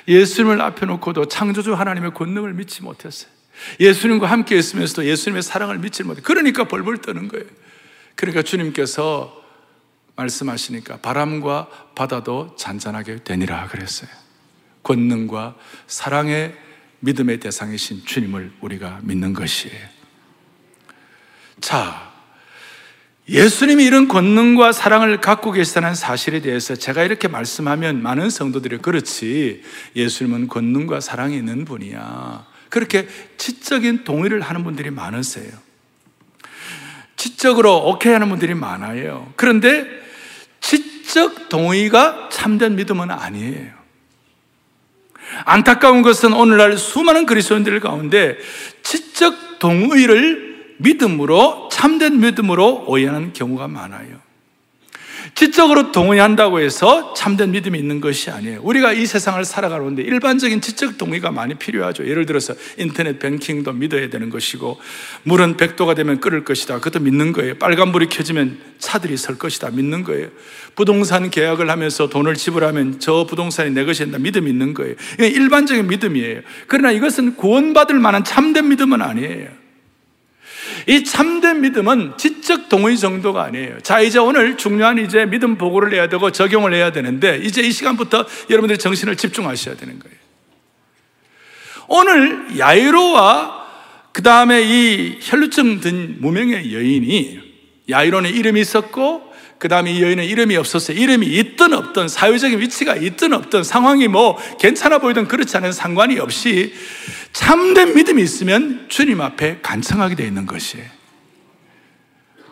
예수님을 0.08 0.60
앞에 0.60 0.86
놓고도 0.86 1.26
창조주 1.26 1.74
하나님의 1.74 2.14
권능을 2.14 2.54
믿지 2.54 2.82
못했어요. 2.82 3.30
예수님과 3.78 4.26
함께 4.26 4.56
있으면서도 4.56 5.04
예수님의 5.06 5.42
사랑을 5.42 5.78
믿지 5.78 6.02
못해. 6.02 6.22
그러니까 6.22 6.64
벌벌 6.64 6.98
떠는 6.98 7.28
거예요. 7.28 7.46
그러니까 8.14 8.42
주님께서 8.42 9.36
말씀하시니까 10.16 10.98
바람과 10.98 11.68
바다도 11.94 12.56
잔잔하게 12.56 13.24
되니라 13.24 13.68
그랬어요. 13.68 14.10
권능과 14.82 15.56
사랑의 15.86 16.56
믿음의 17.00 17.40
대상이신 17.40 18.04
주님을 18.04 18.52
우리가 18.60 19.00
믿는 19.02 19.32
것이에요. 19.32 19.99
자, 21.60 22.10
예수님이 23.28 23.84
이런 23.84 24.08
권능과 24.08 24.72
사랑을 24.72 25.20
갖고 25.20 25.52
계시다는 25.52 25.94
사실에 25.94 26.40
대해서 26.40 26.74
제가 26.74 27.04
이렇게 27.04 27.28
말씀하면 27.28 28.02
많은 28.02 28.28
성도들이 28.28 28.78
그렇지 28.78 29.62
예수님은 29.94 30.48
권능과 30.48 31.00
사랑이 31.00 31.36
있는 31.36 31.64
분이야. 31.64 32.46
그렇게 32.70 33.08
지적인 33.36 34.04
동의를 34.04 34.40
하는 34.40 34.64
분들이 34.64 34.90
많으세요. 34.90 35.50
지적으로 37.16 37.88
오케이 37.88 38.12
하는 38.12 38.28
분들이 38.28 38.54
많아요. 38.54 39.32
그런데 39.36 39.86
지적 40.60 41.48
동의가 41.48 42.30
참된 42.32 42.74
믿음은 42.76 43.10
아니에요. 43.10 43.80
안타까운 45.44 46.02
것은 46.02 46.32
오늘날 46.32 46.76
수많은 46.76 47.26
그리스도인들 47.26 47.78
가운데 47.78 48.36
지적 48.82 49.58
동의를 49.60 50.49
믿음으로 50.80 51.68
참된 51.70 52.20
믿음으로 52.20 52.84
오해하는 52.86 53.32
경우가 53.32 53.68
많아요. 53.68 54.20
지적으로 55.34 55.92
동의한다고 55.92 56.60
해서 56.60 57.14
참된 57.14 57.52
믿음이 57.52 57.78
있는 57.78 58.00
것이 58.00 58.30
아니에요. 58.30 58.60
우리가 58.62 58.92
이 58.92 59.06
세상을 59.06 59.42
살아가는데 59.44 60.02
일반적인 60.02 60.60
지적 60.60 60.98
동의가 60.98 61.30
많이 61.30 61.54
필요하죠. 61.54 62.08
예를 62.08 62.26
들어서 62.26 62.54
인터넷 62.78 63.18
뱅킹도 63.18 63.72
믿어야 63.72 64.10
되는 64.10 64.28
것이고, 64.28 64.80
물은 65.22 65.56
100도가 65.56 65.94
되면 65.94 66.20
끓을 66.20 66.44
것이다. 66.44 66.78
그것도 66.80 67.00
믿는 67.04 67.32
거예요. 67.32 67.54
빨간불이 67.58 68.08
켜지면 68.08 68.58
차들이 68.78 69.16
설 69.16 69.38
것이다. 69.38 69.70
믿는 69.70 70.02
거예요. 70.02 70.28
부동산 70.74 71.30
계약을 71.30 71.70
하면서 71.70 72.08
돈을 72.08 72.34
지불하면 72.34 72.98
저 72.98 73.24
부동산이 73.24 73.70
내 73.70 73.84
것이 73.84 74.00
된다. 74.00 74.18
믿음 74.18 74.48
있는 74.48 74.74
거예요. 74.74 74.94
일반적인 75.18 75.86
믿음이에요. 75.86 76.40
그러나 76.66 76.90
이것은 76.90 77.36
구원받을 77.36 77.98
만한 78.00 78.24
참된 78.24 78.68
믿음은 78.68 79.00
아니에요. 79.00 79.59
이 80.86 81.04
참된 81.04 81.60
믿음은 81.60 82.14
지적 82.16 82.68
동의 82.68 82.98
정도가 82.98 83.42
아니에요. 83.44 83.80
자, 83.82 84.00
이제 84.00 84.18
오늘 84.18 84.56
중요한 84.56 84.98
이제 84.98 85.26
믿음 85.26 85.56
보고를 85.56 85.92
해야 85.92 86.08
되고 86.08 86.30
적용을 86.30 86.74
해야 86.74 86.92
되는데 86.92 87.38
이제 87.42 87.62
이 87.62 87.72
시간부터 87.72 88.26
여러분들이 88.48 88.78
정신을 88.78 89.16
집중하셔야 89.16 89.76
되는 89.76 89.98
거예요. 89.98 90.16
오늘 91.88 92.58
야이로와 92.58 93.66
그 94.12 94.22
다음에 94.22 94.62
이 94.62 95.18
혈루증 95.20 95.80
든 95.80 96.16
무명의 96.20 96.74
여인이 96.74 97.40
야이로는 97.88 98.30
이름이 98.30 98.60
있었고 98.60 99.30
그 99.58 99.68
다음에 99.68 99.92
이 99.92 100.02
여인은 100.02 100.24
이름이 100.24 100.56
없었어요. 100.56 100.96
이름이 100.96 101.26
있든 101.26 101.74
없든 101.74 102.08
사회적인 102.08 102.60
위치가 102.60 102.96
있든 102.96 103.34
없든 103.34 103.62
상황이 103.62 104.08
뭐 104.08 104.38
괜찮아 104.58 104.98
보이든 104.98 105.28
그렇지 105.28 105.54
않은 105.58 105.72
상관이 105.72 106.18
없이 106.18 106.72
참된 107.40 107.94
믿음이 107.94 108.22
있으면 108.22 108.84
주님 108.90 109.22
앞에 109.22 109.60
간청하게 109.62 110.14
되어 110.14 110.26
있는 110.26 110.44
것이에요. 110.44 110.84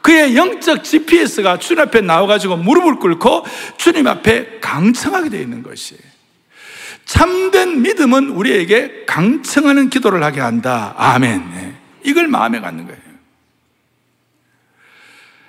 그의 0.01 0.35
영적 0.35 0.83
GPS가 0.83 1.59
주님 1.59 1.83
앞에 1.83 2.01
나와가지고 2.01 2.57
무릎을 2.57 2.96
꿇고 2.96 3.44
주님 3.77 4.07
앞에 4.07 4.61
강청하게 4.62 5.29
되어 5.29 5.42
있는 5.42 5.62
것이에요. 5.62 6.01
참된 7.05 7.83
믿음은 7.83 8.31
우리에게 8.31 9.05
강청하는 9.07 9.90
기도를 9.90 10.22
하게 10.22 10.40
한다. 10.40 10.94
아멘. 10.96 11.51
네. 11.53 11.74
이걸 12.03 12.27
마음에 12.27 12.59
갖는 12.59 12.87
거예요. 12.87 13.01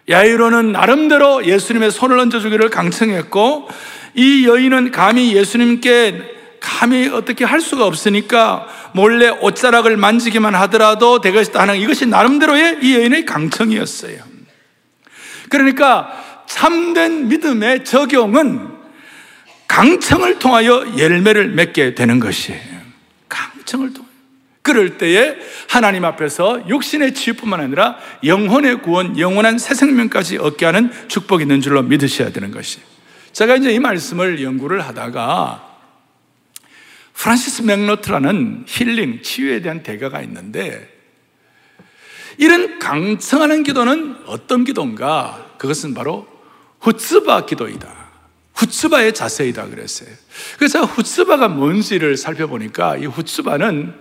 야이로는 0.09 0.73
나름대로 0.73 1.45
예수님의 1.45 1.91
손을 1.91 2.19
얹어주기를 2.19 2.69
강청했고, 2.69 3.69
이 4.15 4.45
여인은 4.45 4.91
감히 4.91 5.33
예수님께 5.33 6.38
감히 6.79 7.09
어떻게 7.09 7.43
할 7.43 7.59
수가 7.59 7.85
없으니까 7.85 8.65
몰래 8.93 9.27
옷자락을 9.27 9.97
만지기만 9.97 10.55
하더라도 10.55 11.19
되겠다 11.19 11.63
하는 11.63 11.75
이것이 11.75 12.05
나름대로의 12.05 12.77
이 12.81 12.95
여인의 12.95 13.25
강청이었어요. 13.25 14.23
그러니까 15.49 16.45
참된 16.47 17.27
믿음의 17.27 17.83
적용은 17.83 18.69
강청을 19.67 20.39
통하여 20.39 20.97
열매를 20.97 21.49
맺게 21.49 21.95
되는 21.95 22.21
것이에요. 22.21 22.79
강청을 23.27 23.93
통하여. 23.93 24.09
그럴 24.61 24.97
때에 24.97 25.35
하나님 25.69 26.05
앞에서 26.05 26.65
육신의 26.69 27.13
치유뿐만 27.13 27.59
아니라 27.59 27.97
영혼의 28.23 28.81
구원, 28.83 29.19
영원한 29.19 29.57
새 29.57 29.73
생명까지 29.73 30.37
얻게 30.37 30.65
하는 30.65 30.93
축복이 31.09 31.41
있는 31.41 31.59
줄로 31.59 31.81
믿으셔야 31.81 32.31
되는 32.31 32.51
것이. 32.51 32.79
제가 33.33 33.57
이제 33.57 33.69
이 33.71 33.79
말씀을 33.79 34.41
연구를 34.41 34.79
하다가 34.87 35.68
프란시스 37.19 37.63
맥노트라는 37.63 38.63
힐링, 38.65 39.21
치유에 39.21 39.61
대한 39.61 39.83
대가가 39.83 40.21
있는데 40.21 40.87
이런 42.37 42.79
강청하는 42.79 43.63
기도는 43.63 44.15
어떤 44.25 44.63
기도인가? 44.63 45.53
그것은 45.57 45.93
바로 45.93 46.25
chutzpah 46.79 47.45
기도이다. 47.45 47.93
후츠바의 48.55 49.13
자세이다 49.13 49.67
그랬어요. 49.67 50.09
그래서 50.57 50.85
chutzpah가 50.85 51.49
뭔지를 51.49 52.15
살펴보니까 52.15 52.95
이 52.95 53.05
chutzpah는 53.05 53.93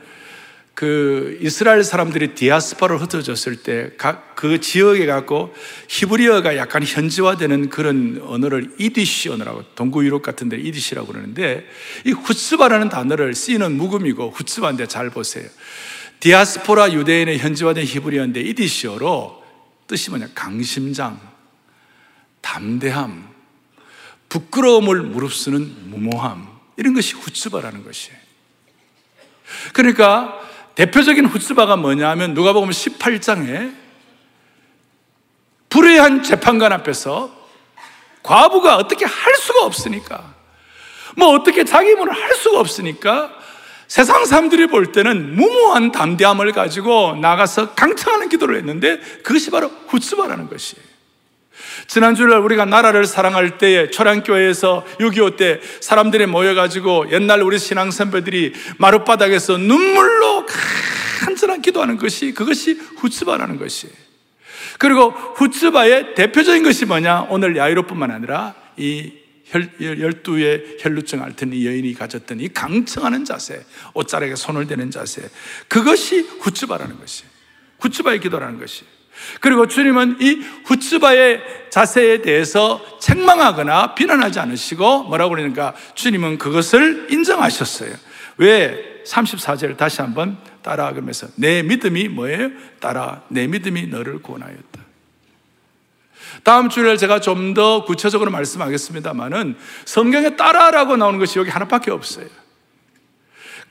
그 0.79 1.37
이스라엘 1.41 1.83
사람들이 1.83 2.37
디아스포라로 2.37 2.99
흩어졌을 2.99 3.57
때각그 3.65 4.61
지역에 4.61 5.07
갖고 5.07 5.53
히브리어가 5.89 6.57
약간 6.57 6.85
현지화되는 6.85 7.69
그런 7.69 8.23
언어를 8.25 8.77
이디시 8.79 9.29
언어라고 9.31 9.65
동구 9.75 10.05
유럽 10.05 10.23
같은 10.23 10.49
데 10.49 10.57
이디시라고 10.57 11.09
그러는데 11.09 11.67
이 12.05 12.13
후츠바라는 12.13 12.91
단어를 12.91 13.35
쓰이는 13.35 13.77
묵음이고 13.77 14.31
후츠바인데 14.31 14.87
잘 14.87 15.11
보세요. 15.11 15.49
디아스포라 16.21 16.93
유대인의 16.93 17.41
현지화된 17.41 17.85
히브리어인데 17.85 18.41
이디시어로 18.41 19.43
뜻이 19.89 20.11
뭐냐? 20.11 20.29
강심장, 20.33 21.19
담대함, 22.41 23.29
부끄러움을 24.29 25.03
무릅쓰는 25.03 25.91
무모함 25.91 26.47
이런 26.77 26.95
것이 26.95 27.17
후츠바라는 27.17 27.83
것이에요. 27.83 28.17
그러니까 29.73 30.47
대표적인 30.79 31.27
후츠바가 31.27 31.75
뭐냐 31.75 32.09
하면 32.11 32.35
누가 32.35 32.53
보면 32.53 32.71
18장에 32.71 33.75
불의한 35.69 36.23
재판관 36.23 36.73
앞에서 36.73 37.33
과부가 38.23 38.77
어떻게 38.77 39.05
할 39.05 39.35
수가 39.35 39.65
없으니까 39.65 40.35
뭐 41.17 41.31
어떻게 41.31 41.65
자기 41.65 41.97
문을 41.97 42.13
할 42.13 42.33
수가 42.37 42.61
없으니까 42.61 43.35
세상 43.89 44.25
사람들이 44.25 44.69
볼 44.69 44.93
때는 44.93 45.35
무모한 45.35 45.91
담대함을 45.91 46.53
가지고 46.53 47.17
나가서 47.17 47.75
강청하는 47.75 48.29
기도를 48.29 48.57
했는데 48.59 49.01
그것이 49.25 49.51
바로 49.51 49.73
후츠바라는 49.89 50.49
것이에요. 50.49 50.88
지난주에 51.89 52.27
우리가 52.37 52.67
나라를 52.67 53.07
사랑할 53.07 53.57
때에 53.57 53.91
초량교회에서 53.91 54.85
6.25 55.01 55.37
때 55.39 55.61
사람들이 55.81 56.27
모여가지고 56.27 57.11
옛날 57.13 57.43
우리 57.43 57.59
신앙 57.59 57.91
선배들이 57.91 58.53
마룻바닥에서 58.77 59.57
눈물로 59.57 60.47
간절한 61.25 61.63
기도하는 61.63 61.97
것이 61.97 62.33
그것이 62.33 62.75
후츠바라는 62.75 63.59
것이에요. 63.59 63.95
그리고 64.79 65.11
후츠바의 65.11 66.15
대표적인 66.15 66.63
것이 66.63 66.85
뭐냐? 66.85 67.27
오늘 67.31 67.57
야이로뿐만 67.57 68.11
아니라 68.11 68.55
이 68.77 69.13
열두의 69.81 70.77
혈루증 70.81 71.23
앓던 71.23 71.55
이 71.55 71.67
여인이 71.67 71.95
가졌던 71.95 72.41
이 72.41 72.49
강청하는 72.49 73.25
자세, 73.25 73.65
옷자락에 73.95 74.37
손을 74.37 74.67
대는 74.67 74.91
자세, 74.91 75.23
그것이 75.69 76.21
후츠바라는 76.41 77.01
것이. 77.01 77.25
후츠바의 77.81 78.21
기도라는 78.21 78.59
것이. 78.59 78.85
그리고 79.41 79.67
주님은 79.67 80.17
이 80.21 80.43
후츠바의 80.65 81.69
자세에 81.71 82.23
대해서 82.23 82.83
책망하거나 83.01 83.95
비난하지 83.95 84.41
않으시고 84.41 85.05
뭐라고 85.05 85.35
그러니까 85.35 85.75
주님은 85.95 86.39
그것을 86.39 87.09
인정하셨어요. 87.11 87.95
왜? 88.39 89.03
34절 89.05 89.77
다시 89.77 90.01
한번 90.03 90.39
따라 90.63 90.93
그러면서 90.93 91.29
내 91.37 91.63
믿음이 91.63 92.09
뭐예요? 92.09 92.51
따라 92.81 93.23
내 93.29 93.47
믿음이 93.47 93.87
너를 93.87 94.21
구원하였다. 94.21 94.89
다음 96.45 96.69
주일 96.69 96.97
제가 96.97 97.21
좀 97.21 97.55
더 97.55 97.85
구체적으로 97.85 98.31
말씀하겠습니다만은 98.31 99.57
성경에 99.85 100.37
따라라고 100.37 100.97
나오는 100.97 101.19
것이 101.19 101.39
여기 101.39 101.51
하나밖에 101.51 101.91
없어요. 101.91 102.27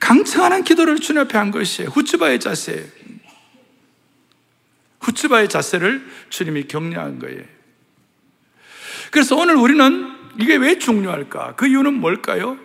강청하는 0.00 0.64
기도를 0.64 0.98
주님 0.98 1.22
앞에 1.22 1.38
한 1.38 1.50
것이에요. 1.50 1.90
후츠바의 1.90 2.40
자세. 2.40 2.90
후츠바의 5.00 5.48
자세를 5.48 6.06
주님이 6.28 6.64
격려한 6.64 7.18
거예요. 7.18 7.42
그래서 9.10 9.36
오늘 9.36 9.56
우리는 9.56 10.10
이게 10.40 10.56
왜 10.56 10.78
중요할까? 10.78 11.54
그 11.56 11.66
이유는 11.66 11.94
뭘까요? 11.94 12.58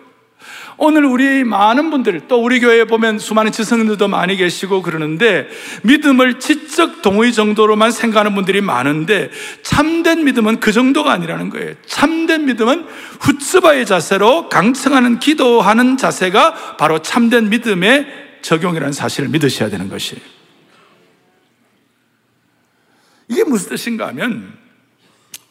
오늘 0.78 1.06
우리 1.06 1.44
많은 1.44 1.90
분들, 1.90 2.28
또 2.28 2.44
우리 2.44 2.60
교회에 2.60 2.86
보면 2.86 3.20
수많은 3.20 3.52
지성인들도 3.52 4.08
많이 4.08 4.36
계시고 4.36 4.82
그러는데 4.82 5.48
믿음을 5.84 6.40
지적 6.40 7.02
동의 7.02 7.32
정도로만 7.32 7.92
생각하는 7.92 8.36
분들이 8.36 8.60
많은데 8.62 9.30
참된 9.62 10.26
믿음은 10.26 10.60
그 10.60 10.72
정도가 10.72 11.12
아니라는 11.12 11.50
거예요. 11.50 11.76
참된 11.86 12.46
믿음은 12.46 12.86
후츠바의 13.22 13.86
자세로 13.86 14.50
강청하는 14.50 15.20
기도하는 15.20 15.98
자세가 15.98 16.78
바로 16.78 17.02
참된 17.02 17.50
믿음의 17.50 18.08
적용이라는 18.42 18.92
사실을 18.92 19.30
믿으셔야 19.30 19.70
되는 19.70 19.90
것이에요. 19.90 20.22
이게 23.34 23.44
무슨 23.44 23.70
뜻인가 23.70 24.08
하면 24.08 24.58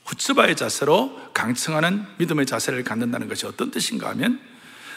후츠바의 0.05 0.57
자세로 0.57 1.33
강청하는 1.35 2.05
믿음의 2.19 2.47
자세를 2.47 2.85
갖는다는 2.85 3.29
것이 3.29 3.47
어떤 3.47 3.71
뜻인가 3.71 4.09
하면 4.11 4.41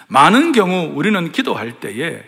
많은 0.08 0.52
경우 0.52 0.92
우리는 0.96 1.32
기도할 1.32 1.80
때에 1.80 2.24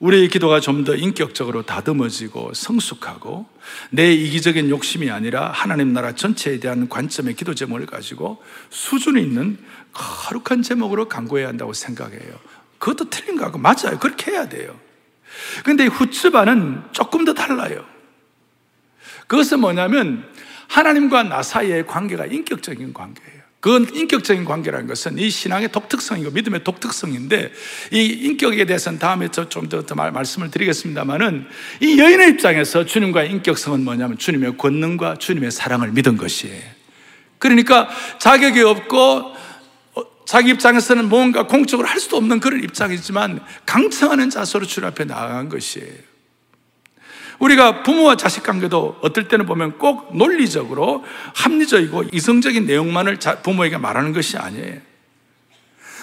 우리의 0.00 0.28
기도가 0.28 0.60
좀 0.60 0.84
더 0.84 0.94
인격적으로 0.96 1.62
다듬어지고 1.62 2.52
성숙하고 2.52 3.46
내 3.90 4.12
이기적인 4.12 4.68
욕심이 4.68 5.10
아니라 5.10 5.50
하나님 5.50 5.92
나라 5.92 6.12
전체에 6.12 6.60
대한 6.60 6.88
관점의 6.88 7.36
기도 7.36 7.54
제목을 7.54 7.86
가지고 7.86 8.42
수준이 8.70 9.22
있는 9.22 9.56
거룩한 9.92 10.62
제목으로 10.62 11.08
강구해야 11.08 11.48
한다고 11.48 11.72
생각해요. 11.72 12.34
그것도 12.78 13.08
틀린 13.08 13.36
거하고 13.36 13.58
맞아요. 13.58 13.98
그렇게 14.00 14.32
해야 14.32 14.48
돼요. 14.48 14.78
근데 15.64 15.86
후츠바는 15.86 16.82
조금 16.92 17.24
더 17.24 17.32
달라요. 17.32 17.93
그것은 19.26 19.60
뭐냐면 19.60 20.24
하나님과 20.68 21.24
나 21.24 21.42
사이의 21.42 21.86
관계가 21.86 22.26
인격적인 22.26 22.92
관계예요. 22.92 23.44
그건 23.64 23.88
인격적인 23.94 24.44
관계라는 24.44 24.86
것은 24.86 25.16
이 25.16 25.30
신앙의 25.30 25.72
독특성이고 25.72 26.32
믿음의 26.32 26.64
독특성인데 26.64 27.50
이 27.92 28.04
인격에 28.04 28.66
대해서는 28.66 28.98
다음에 28.98 29.28
좀더 29.28 29.86
더 29.86 29.94
말씀을 29.94 30.50
드리겠습니다만은 30.50 31.46
이 31.80 31.98
여인의 31.98 32.32
입장에서 32.32 32.84
주님과의 32.84 33.30
인격성은 33.30 33.82
뭐냐면 33.82 34.18
주님의 34.18 34.58
권능과 34.58 35.16
주님의 35.16 35.50
사랑을 35.50 35.92
믿은 35.92 36.18
것이에요. 36.18 36.62
그러니까 37.38 37.88
자격이 38.18 38.60
없고 38.60 38.96
어, 38.96 40.02
자기 40.26 40.50
입장에서는 40.50 41.08
뭔가 41.08 41.46
공적으로 41.46 41.88
할 41.88 41.98
수도 42.00 42.18
없는 42.18 42.40
그런 42.40 42.62
입장이지만 42.62 43.40
강청하는 43.64 44.28
자세로 44.28 44.66
주님 44.66 44.88
앞에 44.88 45.04
나아간 45.04 45.48
것이에요. 45.48 46.13
우리가 47.44 47.82
부모와 47.82 48.16
자식 48.16 48.42
관계도 48.42 48.98
어떨 49.02 49.28
때는 49.28 49.44
보면 49.44 49.76
꼭 49.78 50.16
논리적으로 50.16 51.04
합리적이고 51.34 52.04
이성적인 52.12 52.64
내용만을 52.64 53.18
부모에게 53.42 53.76
말하는 53.76 54.14
것이 54.14 54.38
아니에요. 54.38 54.78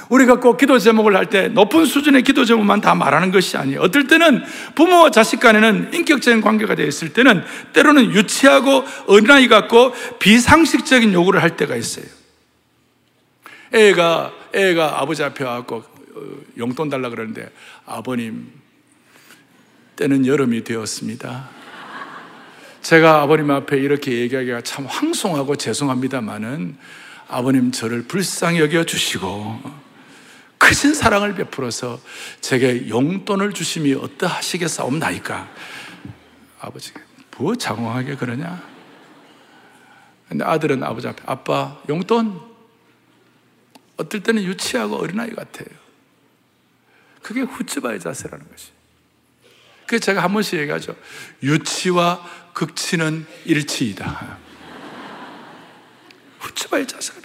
우리가 0.09 0.39
꼭 0.39 0.57
기도 0.57 0.77
제목을 0.77 1.15
할 1.15 1.25
때 1.31 1.47
높은 1.47 1.85
수준의 1.85 2.23
기도 2.23 2.45
제목만 2.45 2.81
다 2.81 2.93
말하는 2.93 3.31
것이 3.31 3.57
아니에요. 3.57 3.79
어떨 3.81 4.05
때는 4.07 4.43
부모와 4.75 5.09
자식 5.09 5.39
간에는 5.39 5.93
인격적인 5.93 6.41
관계가 6.41 6.75
되어 6.75 6.85
있을 6.85 7.13
때는 7.13 7.43
때로는 7.73 8.11
유치하고 8.13 8.83
어린아이 9.07 9.47
같고 9.47 9.93
비상식적인 10.19 11.13
요구를 11.13 11.41
할 11.41 11.55
때가 11.55 11.75
있어요. 11.75 12.05
애가, 13.73 14.33
애가 14.53 15.01
아버지 15.01 15.23
앞에 15.23 15.43
와갖고 15.43 15.75
어, 15.77 16.21
용돈 16.57 16.89
달라 16.89 17.09
그러는데 17.09 17.49
아버님 17.85 18.60
때는 20.01 20.25
여름이 20.25 20.63
되었습니다. 20.63 21.47
제가 22.81 23.21
아버님 23.21 23.51
앞에 23.51 23.77
이렇게 23.77 24.11
얘기하기가 24.21 24.61
참 24.61 24.87
황송하고 24.87 25.55
죄송합니다만은 25.55 26.75
아버님 27.27 27.71
저를 27.71 28.07
불쌍히 28.07 28.59
여겨 28.61 28.85
주시고 28.85 29.61
크신 30.57 30.95
사랑을 30.95 31.35
베풀어서 31.35 31.99
제게 32.39 32.89
용돈을 32.89 33.53
주심이 33.53 33.93
어떠하시겠사옵나이까? 33.93 35.47
아버지가 36.59 36.99
뭐 37.37 37.55
장황하게 37.55 38.15
그러냐? 38.15 38.63
근데 40.29 40.43
아들은 40.43 40.83
아버지 40.83 41.07
앞에 41.07 41.21
아빠 41.27 41.79
용돈 41.89 42.41
어떨 43.97 44.23
때는 44.23 44.41
유치하고 44.43 44.95
어린아이 44.95 45.29
같아요. 45.29 45.67
그게 47.21 47.41
후츠바의 47.41 47.99
자세라는 47.99 48.49
것이. 48.49 48.80
그래서 49.91 50.05
제가 50.05 50.23
한 50.23 50.33
번씩 50.33 50.59
얘기하죠. 50.59 50.95
유치와 51.43 52.25
극치는 52.53 53.25
일치이다. 53.45 54.37
후츠바의 56.39 56.87
자세가 56.87 57.19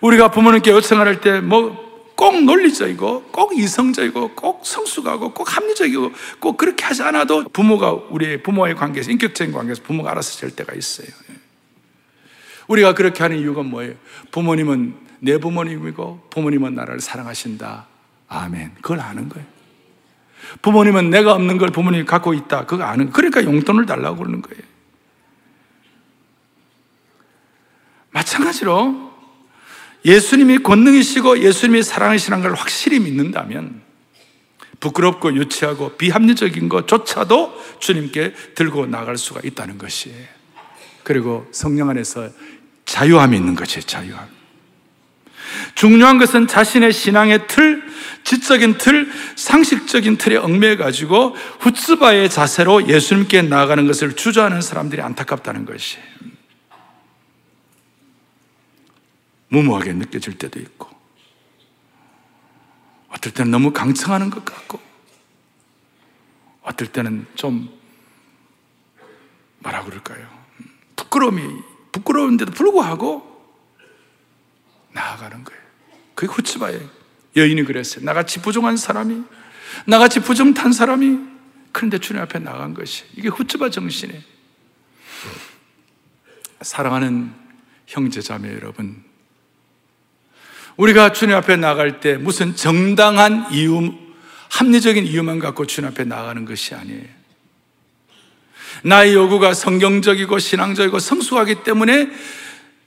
우리가 0.00 0.30
부모님께 0.30 0.70
요청할 0.70 1.20
때 1.20 1.40
뭐 1.40 1.90
꼭 2.20 2.44
논리적이고 2.44 3.22
꼭 3.32 3.56
이성적이고 3.56 4.34
꼭 4.34 4.66
성숙하고 4.66 5.32
꼭 5.32 5.56
합리적이고 5.56 6.12
꼭 6.38 6.58
그렇게 6.58 6.84
하지 6.84 7.02
않아도 7.02 7.44
부모가 7.48 7.92
우리 7.92 8.42
부모의 8.42 8.74
관계에서 8.74 9.10
인격적인 9.10 9.54
관계에서 9.54 9.82
부모가 9.82 10.10
알아서 10.10 10.38
될 10.38 10.50
때가 10.50 10.74
있어요. 10.74 11.06
예. 11.30 11.34
우리가 12.68 12.92
그렇게 12.92 13.22
하는 13.22 13.38
이유가 13.38 13.62
뭐예요? 13.62 13.94
부모님은 14.32 14.96
내 15.20 15.38
부모님이고 15.38 16.28
부모님은 16.28 16.74
나를 16.74 17.00
사랑하신다. 17.00 17.86
아멘. 18.28 18.74
그걸 18.82 19.00
아는 19.00 19.30
거예요. 19.30 19.46
부모님은 20.62 21.10
내가 21.10 21.32
없는 21.34 21.58
걸 21.58 21.70
부모님이 21.70 22.04
갖고 22.04 22.34
있다. 22.34 22.66
그거 22.66 22.84
아는 22.84 23.06
거예요. 23.06 23.12
그러니까 23.12 23.44
용돈을 23.44 23.86
달라고 23.86 24.16
그러는 24.18 24.42
거예요. 24.42 24.62
마찬가지로 28.10 29.10
예수님이 30.04 30.58
권능이시고 30.58 31.40
예수님이 31.40 31.82
사랑이시라는 31.82 32.42
걸 32.42 32.54
확실히 32.54 32.98
믿는다면 33.00 33.82
부끄럽고 34.80 35.34
유치하고 35.34 35.96
비합리적인 35.96 36.68
것조차도 36.68 37.62
주님께 37.78 38.34
들고 38.54 38.86
나갈 38.86 39.16
수가 39.18 39.40
있다는 39.44 39.78
것이에요. 39.78 40.26
그리고 41.02 41.46
성령 41.52 41.90
안에서 41.90 42.30
자유함이 42.86 43.36
있는 43.36 43.54
것이에요, 43.54 43.82
자유함. 43.82 44.39
중요한 45.80 46.18
것은 46.18 46.46
자신의 46.46 46.92
신앙의 46.92 47.46
틀, 47.46 47.82
지적인 48.22 48.76
틀, 48.76 49.10
상식적인 49.34 50.18
틀에 50.18 50.36
얽매여가지고 50.36 51.34
후츠바의 51.60 52.28
자세로 52.28 52.86
예수님께 52.86 53.40
나아가는 53.40 53.86
것을 53.86 54.14
주저하는 54.14 54.60
사람들이 54.60 55.00
안타깝다는 55.00 55.64
것이에요. 55.64 56.04
무모하게 59.48 59.94
느껴질 59.94 60.36
때도 60.36 60.60
있고, 60.60 60.90
어떨 63.08 63.32
때는 63.32 63.50
너무 63.50 63.72
강청하는 63.72 64.28
것 64.28 64.44
같고, 64.44 64.78
어떨 66.60 66.88
때는 66.88 67.26
좀, 67.36 67.70
뭐라 69.60 69.82
그럴까요? 69.84 70.28
부끄러움이, 70.96 71.42
부끄러운데도 71.90 72.52
불구하고 72.52 73.26
나아가는 74.92 75.42
거예요. 75.42 75.59
그게 76.20 76.30
후츠바예요. 76.34 76.80
여인이 77.36 77.64
그랬어요. 77.64 78.04
나같이 78.04 78.42
부정한 78.42 78.76
사람이, 78.76 79.22
나같이 79.86 80.20
부정탄 80.20 80.70
사람이, 80.70 81.18
그런데 81.72 81.96
주님 81.96 82.20
앞에 82.20 82.38
나간 82.40 82.74
것이. 82.74 83.04
이게 83.16 83.28
후츠바 83.28 83.70
정신이에요. 83.70 84.20
사랑하는 86.60 87.32
형제 87.86 88.20
자매 88.20 88.52
여러분, 88.52 89.02
우리가 90.76 91.12
주님 91.12 91.34
앞에 91.36 91.56
나갈 91.56 92.00
때 92.00 92.18
무슨 92.18 92.54
정당한 92.54 93.50
이유, 93.50 93.94
합리적인 94.50 95.06
이유만 95.06 95.38
갖고 95.38 95.64
주님 95.64 95.88
앞에 95.88 96.04
나가는 96.04 96.44
것이 96.44 96.74
아니에요. 96.74 97.06
나의 98.84 99.14
요구가 99.14 99.54
성경적이고 99.54 100.38
신앙적이고 100.38 100.98
성숙하기 100.98 101.62
때문에 101.64 102.10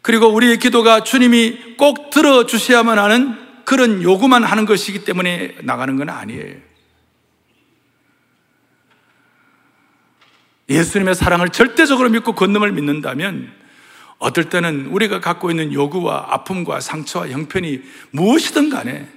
그리고 0.03 0.27
우리의 0.27 0.59
기도가 0.59 1.03
주님이 1.03 1.77
꼭 1.77 2.09
들어주셔야만 2.09 2.99
하는 2.99 3.37
그런 3.63 4.03
요구만 4.03 4.43
하는 4.43 4.65
것이기 4.65 5.05
때문에 5.05 5.55
나가는 5.63 5.95
건 5.95 6.09
아니에요. 6.09 6.57
예수님의 10.69 11.15
사랑을 11.15 11.49
절대적으로 11.49 12.09
믿고 12.09 12.33
권능을 12.33 12.73
믿는다면 12.73 13.53
어떨 14.19 14.49
때는 14.49 14.87
우리가 14.87 15.21
갖고 15.21 15.49
있는 15.49 15.71
요구와 15.71 16.27
아픔과 16.31 16.81
상처와 16.81 17.29
형편이 17.29 17.81
무엇이든 18.11 18.69
간에 18.69 19.07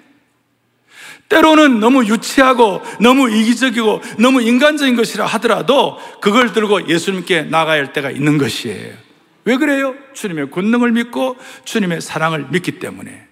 때로는 1.28 1.80
너무 1.80 2.04
유치하고 2.04 2.82
너무 3.00 3.28
이기적이고 3.28 4.02
너무 4.20 4.40
인간적인 4.40 4.94
것이라 4.94 5.26
하더라도 5.26 5.98
그걸 6.20 6.52
들고 6.52 6.88
예수님께 6.88 7.42
나가야 7.42 7.80
할 7.80 7.92
때가 7.92 8.12
있는 8.12 8.38
것이에요. 8.38 9.05
왜 9.46 9.56
그래요? 9.56 9.94
주님의 10.12 10.50
권능을 10.50 10.90
믿고 10.92 11.36
주님의 11.64 12.00
사랑을 12.00 12.46
믿기 12.50 12.80
때문에. 12.80 13.26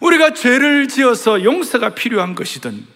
우리가 0.00 0.32
죄를 0.32 0.88
지어서 0.88 1.44
용서가 1.44 1.90
필요한 1.90 2.34
것이든 2.34 2.86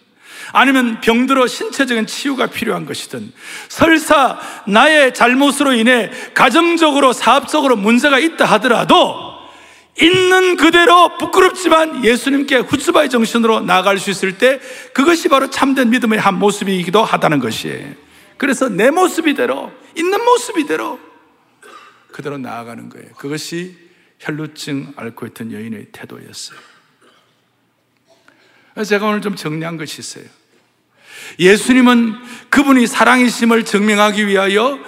아니면 0.53 1.01
병들어 1.03 1.47
신체적인 1.47 2.07
치유가 2.07 2.47
필요한 2.47 2.87
것이든 2.87 3.33
설사 3.69 4.41
나의 4.67 5.13
잘못으로 5.13 5.75
인해 5.75 6.11
가정적으로 6.33 7.13
사업적으로 7.13 7.77
문제가 7.77 8.19
있다 8.19 8.47
하더라도 8.47 9.29
있는 10.01 10.57
그대로 10.57 11.19
부끄럽지만 11.19 12.05
예수님께 12.05 12.59
후츠바의 12.59 13.11
정신으로 13.11 13.61
나아갈 13.61 13.99
수 13.99 14.11
있을 14.11 14.39
때 14.39 14.61
그것이 14.95 15.29
바로 15.29 15.51
참된 15.51 15.91
믿음의 15.91 16.19
한 16.19 16.39
모습이기도 16.39 17.05
하다는 17.05 17.41
것이에요. 17.41 17.95
그래서 18.39 18.69
내 18.69 18.91
모습이대로 18.91 19.73
있는 19.97 20.25
모습이대로 20.25 21.08
그대로 22.13 22.39
나아가는 22.39 22.89
거예요. 22.89 23.09
그것이 23.17 23.77
혈루증 24.19 24.95
앓고 24.97 25.27
있던 25.27 25.53
여인의 25.53 25.87
태도였어요. 25.93 26.59
제가 28.87 29.07
오늘 29.07 29.21
좀 29.21 29.37
정리한 29.37 29.77
것이 29.77 30.01
있어요. 30.01 30.25
예수님은 31.39 32.15
그분이 32.49 32.87
사랑이심을 32.87 33.65
증명하기 33.65 34.27
위하여 34.27 34.79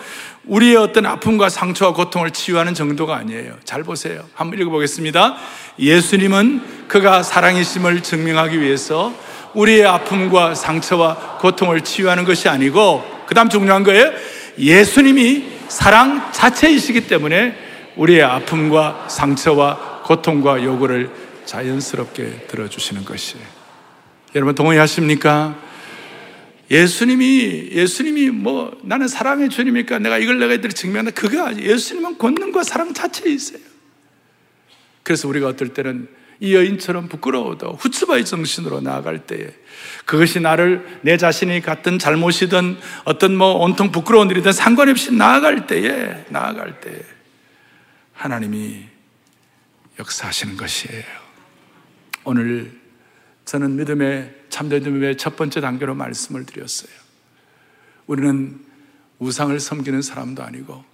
우리의 0.45 0.77
어떤 0.77 1.07
아픔과 1.07 1.49
상처와 1.49 1.93
고통을 1.93 2.31
치유하는 2.31 2.75
정도가 2.75 3.17
아니에요. 3.17 3.59
잘 3.65 3.83
보세요. 3.83 4.29
한번 4.35 4.59
읽어보겠습니다. 4.61 5.37
예수님은 5.79 6.89
그가 6.89 7.23
사랑이심을 7.23 8.03
증명하기 8.03 8.61
위해서 8.61 9.15
우리의 9.55 9.85
아픔과 9.87 10.55
상처와 10.55 11.39
고통을 11.39 11.83
치유하는 11.83 12.25
것이 12.25 12.49
아니고, 12.49 13.05
그 13.27 13.35
다음 13.35 13.49
중요한 13.49 13.83
거예요. 13.83 14.13
예수님이 14.59 15.60
사랑 15.71 16.33
자체이시기 16.33 17.07
때문에 17.07 17.57
우리의 17.97 18.23
아픔과 18.23 19.09
상처와 19.09 20.03
고통과 20.05 20.63
요구를 20.63 21.11
자연스럽게 21.45 22.47
들어주시는 22.49 23.05
것이에요. 23.05 23.45
여러분 24.35 24.55
동의하십니까? 24.55 25.57
예수님이, 26.71 27.71
예수님이 27.73 28.31
뭐, 28.31 28.77
나는 28.83 29.09
사랑의 29.09 29.49
주님이니까 29.49 29.99
내가 30.01 30.19
이걸 30.19 30.39
내가 30.39 30.55
이들이 30.55 30.73
증명한다. 30.73 31.13
그게 31.13 31.39
아니에요. 31.39 31.71
예수님은 31.71 32.19
권능과 32.19 32.63
사랑 32.63 32.93
자체에 32.93 33.33
있어요. 33.33 33.61
그래서 35.03 35.29
우리가 35.29 35.49
어떨 35.49 35.69
때는 35.69 36.09
이 36.41 36.55
여인처럼 36.55 37.09
부끄러워도 37.09 37.73
후츠바의 37.79 38.25
정신으로 38.25 38.81
나아갈 38.81 39.27
때에 39.27 39.55
그것이 40.07 40.41
나를 40.41 41.01
내 41.03 41.19
자신이 41.19 41.61
갖던 41.61 41.99
잘못이든 41.99 42.79
어떤 43.05 43.37
뭐 43.37 43.57
온통 43.57 43.93
부끄러운 43.93 44.31
일이든 44.31 44.53
상관없이 44.53 45.13
나아갈 45.13 45.67
때에, 45.67 46.25
나아갈 46.31 46.81
때에 46.81 47.03
하나님이 48.15 48.87
역사하시는 49.99 50.57
것이에요. 50.57 51.05
오늘 52.25 52.81
저는 53.45 53.77
믿음의 53.77 54.35
참된 54.49 54.83
믿음의 54.83 55.19
첫 55.19 55.37
번째 55.37 55.61
단계로 55.61 55.95
말씀을 55.95 56.47
드렸어요. 56.47 56.91
우리는 58.07 58.59
우상을 59.19 59.59
섬기는 59.61 60.01
사람도 60.01 60.43
아니고 60.43 60.90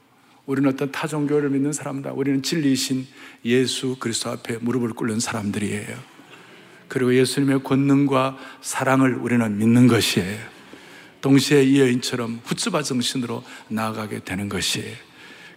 우리는 0.47 0.71
어떤 0.71 0.93
타종교를 0.93 1.51
믿는 1.51 1.73
사람도 1.73 2.11
우리는 2.11 2.43
진리이신 2.43 3.07
예수 3.45 3.97
그리스도 3.99 4.31
앞에 4.31 4.59
무릎을 4.59 4.91
꿇는 4.91 5.21
사람들이에요. 5.21 6.17
그리고 6.89 7.15
예수님의 7.15 7.65
권능과 7.65 8.39
사랑을 8.61 9.15
우리는 9.17 9.59
믿는 9.59 9.89
것이에요. 9.89 10.39
동시에 11.21 11.65
이 11.65 11.81
여인처럼 11.81 12.41
후츠바 12.45 12.83
정신으로 12.83 13.43
나아가게 13.68 14.20
되는 14.20 14.49
것이에요. 14.49 14.95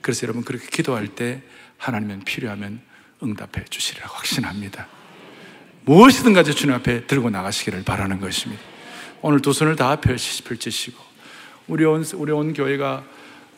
그래서 0.02 0.24
여러분 0.24 0.44
그렇게 0.44 0.66
기도할 0.68 1.08
때 1.08 1.44
하나님은 1.78 2.22
필요하면 2.22 2.82
응답해 3.22 3.66
주시리라고 3.70 4.12
확신합니다. 4.16 4.88
무엇이든 5.86 6.34
가지 6.34 6.56
주님 6.56 6.74
앞에 6.76 7.06
들고 7.06 7.30
나가시기를 7.30 7.84
바라는 7.84 8.20
것입니다. 8.20 8.62
오늘 9.22 9.42
두 9.42 9.54
손을 9.54 9.76
다 9.76 10.00
펼치시고 10.00 10.98
우리 11.68 11.86
온, 11.86 12.04
우리 12.16 12.32
온 12.32 12.54
교회가 12.54 13.04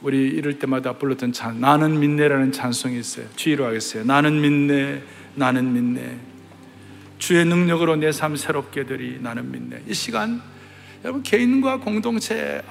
우리 0.02 0.18
이럴 0.30 0.58
때마다 0.58 0.94
불렀던 0.94 1.32
찬, 1.32 1.62
나는 1.62 2.00
믿네라는 2.00 2.52
찬송이 2.52 3.00
있어요. 3.00 3.28
주의로 3.36 3.66
하겠어요. 3.66 4.04
나는 4.04 4.42
믿네, 4.42 5.04
나는 5.36 5.74
믿네. 5.74 6.18
주의 7.20 7.46
능력으로 7.46 7.96
내 7.98 8.12
삶 8.12 8.36
새롭게 8.36 8.86
되리 8.86 9.20
나는 9.22 9.52
믿네. 9.52 9.84
이 9.88 9.94
시간 9.94 10.42
여러분 11.04 11.22
개인과 11.22 11.78
공동체 11.78 12.62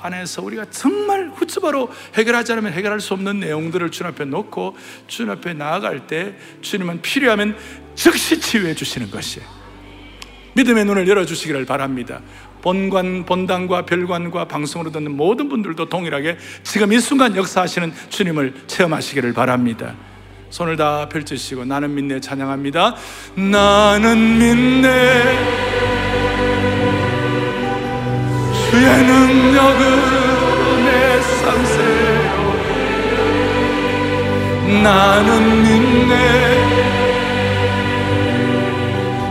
안에서 0.00 0.42
우리가 0.42 0.70
정말 0.70 1.28
후츠바로 1.34 1.90
해결하지 2.14 2.52
않으면 2.52 2.72
해결할 2.72 3.00
수 3.00 3.12
없는 3.12 3.40
내용들을 3.40 3.90
주님 3.90 4.12
앞에 4.12 4.24
놓고 4.24 4.74
주님 5.06 5.30
앞에 5.32 5.52
나아갈 5.52 6.06
때 6.06 6.34
주님은 6.62 7.02
필요하면 7.02 7.56
즉시 7.94 8.40
치유해 8.40 8.74
주시는 8.74 9.10
것이에요. 9.10 9.46
믿음의 10.54 10.86
눈을 10.86 11.06
열어주시기를 11.06 11.66
바랍니다. 11.66 12.22
본관, 12.62 13.24
본당과 13.24 13.86
별관과 13.86 14.46
방송으로 14.46 14.90
듣는 14.90 15.16
모든 15.16 15.48
분들도 15.48 15.88
동일하게 15.88 16.36
지금 16.62 16.92
이 16.92 17.00
순간 17.00 17.36
역사하시는 17.36 17.92
주님을 18.08 18.54
체험하시기를 18.66 19.32
바랍니다. 19.32 19.94
손을 20.50 20.76
다 20.76 21.08
펼치시고 21.08 21.64
나는 21.64 21.94
믿네 21.94 22.20
찬양합니다. 22.20 22.96
나는 23.36 24.38
믿네 24.38 25.70
주의 28.70 29.04
능력은 29.04 29.80
내 30.84 31.20
상세로 31.20 32.40
나는 34.82 35.62
믿네 35.62 36.14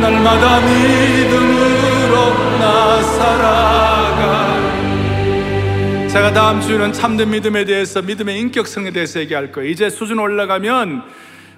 날마다 0.00 0.60
믿음으로 0.60 2.14
나 2.58 3.02
살아가 3.02 4.56
제가 6.08 6.32
다음 6.32 6.60
주는 6.60 6.92
참된 6.92 7.30
믿음에 7.30 7.64
대해서 7.64 8.02
믿음의 8.02 8.38
인격성에 8.40 8.90
대해서 8.90 9.20
얘기할 9.20 9.52
거예요. 9.52 9.68
이제 9.70 9.90
수준 9.90 10.18
올라가면 10.18 11.02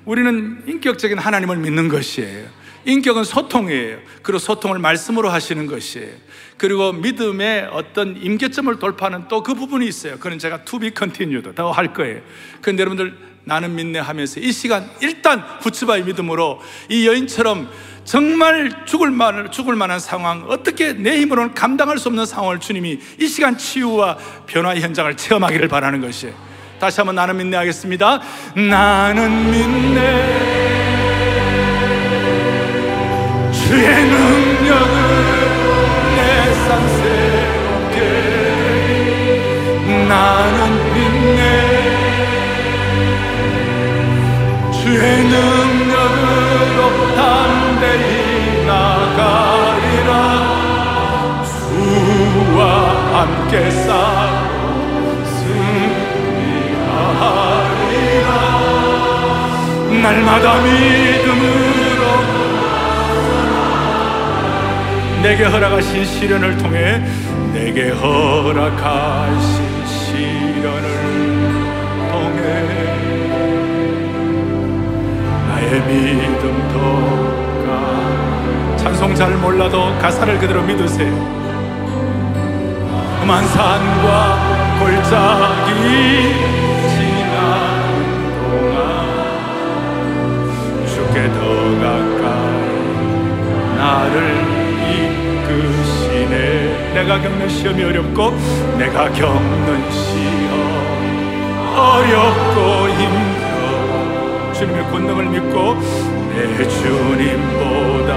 우리는 0.04 0.62
인격적인 0.66 1.18
하나님을 1.18 1.58
믿는 1.58 1.88
것이에요 1.88 2.46
인격은 2.88 3.24
소통이에요. 3.24 3.98
그리고 4.22 4.38
소통을 4.38 4.78
말씀으로 4.78 5.28
하시는 5.28 5.66
것이에요. 5.66 6.08
그리고 6.56 6.92
믿음의 6.92 7.68
어떤 7.70 8.16
임계점을 8.16 8.78
돌파하는 8.78 9.28
또 9.28 9.42
그 9.42 9.54
부분이 9.54 9.86
있어요. 9.86 10.18
그건 10.18 10.38
제가 10.38 10.64
to 10.64 10.78
be 10.78 10.90
continued 10.96 11.54
더 11.54 11.70
할 11.70 11.92
거예요. 11.92 12.20
그런데 12.62 12.80
여러분들 12.80 13.16
나는 13.44 13.74
믿네 13.74 13.98
하면서 13.98 14.40
이 14.40 14.52
시간 14.52 14.90
일단 15.00 15.40
후츠바의 15.60 16.04
믿음으로 16.04 16.60
이 16.88 17.06
여인처럼 17.06 17.70
정말 18.04 18.86
죽을 18.86 19.10
만 19.10 19.50
죽을 19.50 19.76
만한 19.76 20.00
상황, 20.00 20.44
어떻게 20.48 20.94
내 20.94 21.20
힘으로는 21.20 21.54
감당할 21.54 21.98
수 21.98 22.08
없는 22.08 22.24
상황을 22.24 22.58
주님이 22.58 22.98
이 23.20 23.26
시간 23.28 23.58
치유와 23.58 24.16
변화의 24.46 24.80
현장을 24.80 25.14
체험하기를 25.14 25.68
바라는 25.68 26.00
것이에요. 26.00 26.34
다시 26.80 27.00
한번 27.00 27.16
나는 27.16 27.36
믿네 27.36 27.56
하겠습니다. 27.56 28.22
나는 28.54 29.50
믿네. 29.50 30.67
주의 33.78 33.86
능력을 33.86 34.96
내 36.16 36.20
삶 36.66 36.68
새롭게 36.98 37.96
나는 40.08 40.58
믿네 40.94 41.42
주의 44.72 45.02
능력으로 45.22 46.80
담대히 47.14 48.66
나가리라. 48.66 50.10
주와 51.46 52.60
함께 53.14 53.52
싸워 53.70 55.22
승리하리라. 57.38 58.30
날마다 60.02 60.46
믿음으 60.62 61.67
내게 65.28 65.44
허락하신 65.44 66.06
시련을 66.06 66.56
통해 66.56 67.04
내게 67.52 67.90
허락하신 67.90 69.86
시련을 69.86 70.88
통해 72.10 72.64
나의 75.48 75.82
믿음도 75.82 76.74
찬송 78.78 79.14
잘 79.14 79.36
몰라도 79.36 79.94
가사를 79.98 80.38
그대로 80.38 80.62
믿으세요. 80.62 81.12
험한 83.20 83.46
산과 83.48 84.78
골짜기 84.78 85.68
나를 93.76 94.57
내가 96.98 97.20
겪는 97.22 97.48
시험이 97.48 97.84
어렵고 97.84 98.36
내가 98.76 99.08
겪는 99.12 99.90
시험. 99.92 100.52
어렵고 101.76 102.88
힘들어. 102.88 104.52
주님의 104.52 104.82
권능을 104.90 105.26
믿고 105.26 105.76
내 106.34 106.68
주님보다 106.68 108.10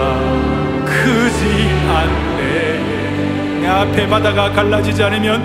크지 0.83 1.69
않네. 1.89 3.61
내 3.61 3.67
앞에 3.67 4.07
바다가 4.07 4.51
갈라지지 4.51 5.03
않으면 5.03 5.43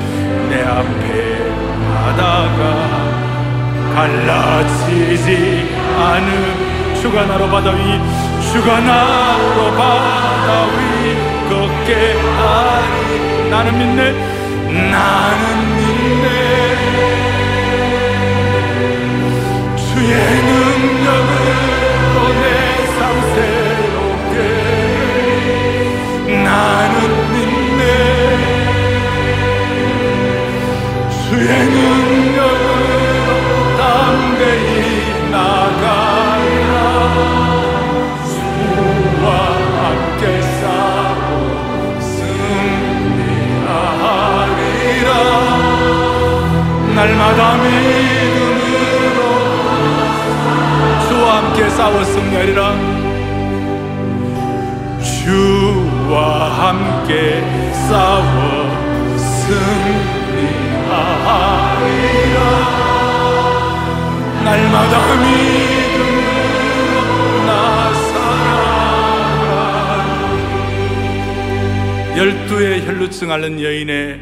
내 0.48 0.62
앞에 0.62 1.52
바다가 1.92 3.04
갈라지지 3.96 5.76
않음. 5.98 6.66
주가 7.02 7.26
나로 7.26 7.46
바다 7.48 7.70
위 7.72 8.00
주가 8.50 8.80
나로 8.80 9.70
바다 9.76 10.64
위 10.64 11.36
걷게 11.48 12.16
하리 12.38 13.25
나는 13.50 13.78
믿네. 13.78 14.12
나는 14.90 15.76
믿네. 15.76 16.26
주의 19.76 20.42
능 20.42 20.65
날마다 46.96 47.56
믿음으로 47.58 49.20
주와 51.06 51.36
함께 51.36 51.68
승리하리라. 52.04 52.60
주와 55.04 56.70
함께 56.70 57.42
싸워 57.86 58.26
승리하리라. 59.18 59.76
날마다 64.42 64.94
믿음으로 65.16 66.18
나 67.44 67.92
살아가 67.92 69.44
열두의 72.16 72.86
혈루증 72.86 73.30
앓는 73.30 73.60
여인의 73.62 74.18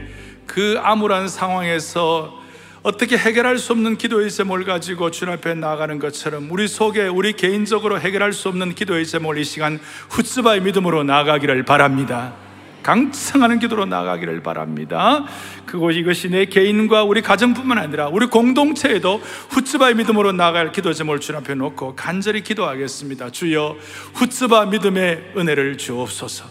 그 0.49 0.81
암울한 0.83 1.29
상황에서 1.29 2.43
어떻게 2.85 3.17
해결할 3.17 3.57
수 3.57 3.73
없는 3.73 3.97
기도의 3.97 4.31
제목을 4.31 4.65
가지고 4.65 5.11
주님 5.11 5.33
앞에 5.33 5.55
나아가는 5.55 5.99
것처럼 5.99 6.51
우리 6.51 6.69
속에 6.69 7.07
우리 7.07 7.33
개인적으로 7.33 7.99
해결할 7.99 8.35
수 8.35 8.49
없는 8.49 8.75
기도의 8.75 9.07
제목을 9.07 9.39
이 9.39 9.45
시간 9.45 9.81
후츠바의 10.11 10.61
믿음으로 10.61 11.03
나아가기를 11.03 11.63
바랍니다. 11.63 12.35
강청하는 12.83 13.59
기도로 13.59 13.87
나가기를 13.87 14.43
바랍니다. 14.43 15.25
그곳 15.65 15.93
이것이 15.93 16.29
내 16.29 16.45
개인과 16.45 17.05
우리 17.05 17.23
가정뿐만 17.23 17.79
아니라 17.79 18.09
우리 18.09 18.27
공동체에도 18.27 19.23
후츠바의 19.49 19.95
믿음으로 19.95 20.33
나갈 20.33 20.71
기도 20.71 20.93
제목을 20.93 21.21
주 21.21 21.35
앞에 21.35 21.55
놓고 21.55 21.97
간절히 21.97 22.43
기도하겠습니다. 22.43 23.31
주여 23.31 23.77
후츠바 24.13 24.67
믿음의 24.67 25.33
은혜를 25.39 25.79
주옵소서. 25.79 26.45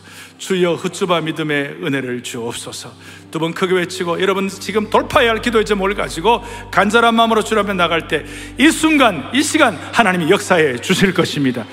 주여 0.43 0.73
후츠바 0.73 1.21
믿음의 1.21 1.77
은혜를 1.83 2.21
주옵소서. 2.21 2.91
두 3.31 3.39
번 3.39 3.53
크게 3.53 3.75
외치고 3.75 4.21
여러분 4.21 4.49
지금 4.49 4.89
돌파해야 4.89 5.31
할 5.31 5.41
기도의 5.41 5.63
제목을 5.63 5.95
가지고 5.95 6.43
간절한 6.69 7.15
마음으로 7.15 7.43
주 7.43 7.57
앞에 7.57 7.71
나갈 7.73 8.07
때 8.09 8.25
이 8.59 8.69
순간 8.69 9.29
이 9.33 9.41
시간 9.41 9.79
하나님이 9.93 10.29
역사해 10.29 10.79
주실 10.79 11.13
것입니다. 11.13 11.65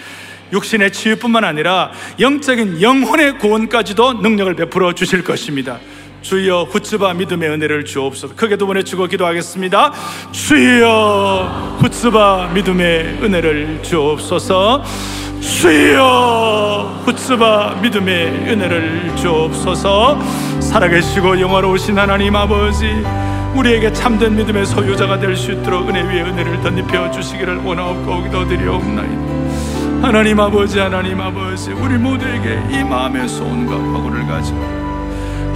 육신의 0.52 0.92
치유뿐만 0.92 1.42
아니라 1.44 1.90
영적인 2.20 2.80
영혼의 2.80 3.38
구원까지도 3.38 4.14
능력을 4.14 4.54
베풀어 4.54 4.92
주실 4.94 5.24
것입니다. 5.24 5.80
주여 6.22 6.68
후츠바 6.70 7.14
믿음의 7.14 7.48
은혜를 7.50 7.84
주옵소서. 7.84 8.36
크게 8.36 8.56
두번 8.56 8.76
외치고 8.76 9.06
기도하겠습니다. 9.06 9.92
주여 10.30 11.78
후츠바 11.80 12.52
믿음의 12.54 13.18
은혜를 13.22 13.80
주옵소서. 13.82 14.84
주여 15.40 17.02
후츠바 17.04 17.78
믿음의 17.82 18.26
은혜를 18.48 19.16
주옵소서. 19.16 20.18
살아계시고 20.60 21.40
영화로우신 21.40 21.98
하나님 21.98 22.36
아버지 22.36 22.86
우리에게 23.54 23.92
참된 23.92 24.36
믿음의 24.36 24.66
소유자가 24.66 25.18
될 25.18 25.34
수 25.36 25.52
있도록 25.52 25.88
은혜 25.88 26.02
위에 26.02 26.22
은혜를 26.22 26.60
덧입혀 26.60 27.10
주시기를 27.10 27.56
원하옵고 27.64 28.24
기도드리옵나이다. 28.24 30.06
하나님 30.06 30.38
아버지 30.40 30.78
하나님 30.78 31.20
아버지 31.20 31.72
우리 31.72 31.94
모두에게 31.98 32.60
이 32.70 32.84
마음의 32.84 33.28
소원과 33.28 33.76
각오를 33.76 34.26
가지고 34.26 34.58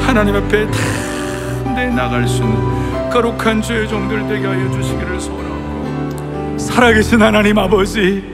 하나님 0.00 0.36
앞에 0.36 0.66
담대 0.70 1.86
나갈 1.88 2.26
수 2.28 2.42
있는 2.42 3.10
거룩한 3.10 3.62
주의 3.62 3.88
종들 3.88 4.26
되게 4.28 4.46
하여 4.46 4.70
주시기를 4.70 5.20
소원하고 5.20 6.58
살아계신 6.58 7.22
하나님 7.22 7.58
아버지 7.58 8.33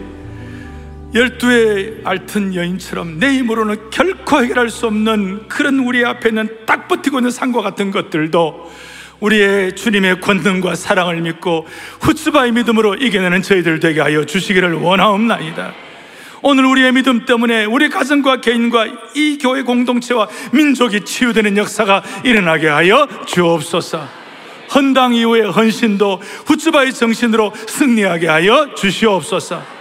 열두의 1.13 2.03
앓던 2.05 2.55
여인처럼 2.55 3.19
내 3.19 3.33
힘으로는 3.39 3.91
결코 3.91 4.43
해결할 4.43 4.71
수 4.71 4.87
없는 4.87 5.49
그런 5.49 5.81
우리 5.81 6.05
앞에 6.05 6.29
있는 6.29 6.49
딱 6.67 6.87
버티고 6.87 7.19
있는 7.19 7.31
상과 7.31 7.63
같은 7.63 7.91
것들도 7.91 8.71
우리의 9.19 9.75
주님의 9.77 10.21
권능과 10.21 10.77
사랑을 10.77 11.21
믿고 11.21 11.67
후츠바의 12.01 12.53
믿음으로 12.53 12.95
이겨내는 12.95 13.43
저희들 13.43 13.81
되게 13.81 14.01
하여 14.01 14.25
주시기를 14.25 14.75
원하옵나이다. 14.75 15.75
오늘 16.43 16.65
우리의 16.65 16.93
믿음 16.93 17.27
때문에 17.27 17.67
우리 17.67 17.91
가정과 17.91 18.41
개인과 18.41 18.87
이 19.15 19.37
교회 19.39 19.63
공동체와 19.63 20.29
민족이 20.53 21.05
치유되는 21.05 21.57
역사가 21.59 22.03
일어나게 22.25 22.69
하여 22.69 23.07
주옵소서. 23.27 24.09
헌당 24.75 25.15
이후의 25.15 25.51
헌신도 25.51 26.23
후츠바의 26.47 26.95
정신으로 26.95 27.53
승리하게 27.67 28.29
하여 28.29 28.75
주시옵소서. 28.75 29.80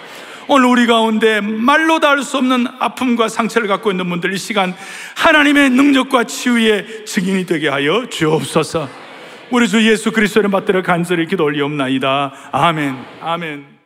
오늘 0.50 0.66
우리 0.66 0.88
가운데 0.88 1.42
말로 1.42 2.00
다 2.00 2.10
할 2.10 2.24
수 2.24 2.38
없는 2.38 2.66
아픔과 2.80 3.30
상처를 3.30 3.68
갖고 3.68 3.92
있는 3.92 4.10
분들 4.10 4.34
이 4.34 4.38
시간 4.38 4.74
하나님의 5.16 5.70
능력과 5.70 6.24
치유의 6.26 7.06
증인이 7.06 7.46
되게 7.46 7.70
하여 7.70 8.08
주옵소서. 8.10 8.90
우리 9.52 9.68
주 9.68 9.88
예수 9.88 10.12
그리스도를 10.12 10.50
받들어 10.50 10.82
간절히 10.82 11.28
기도 11.28 11.44
올리옵나이다. 11.46 12.34
아멘. 12.52 12.96
아멘. 13.22 13.79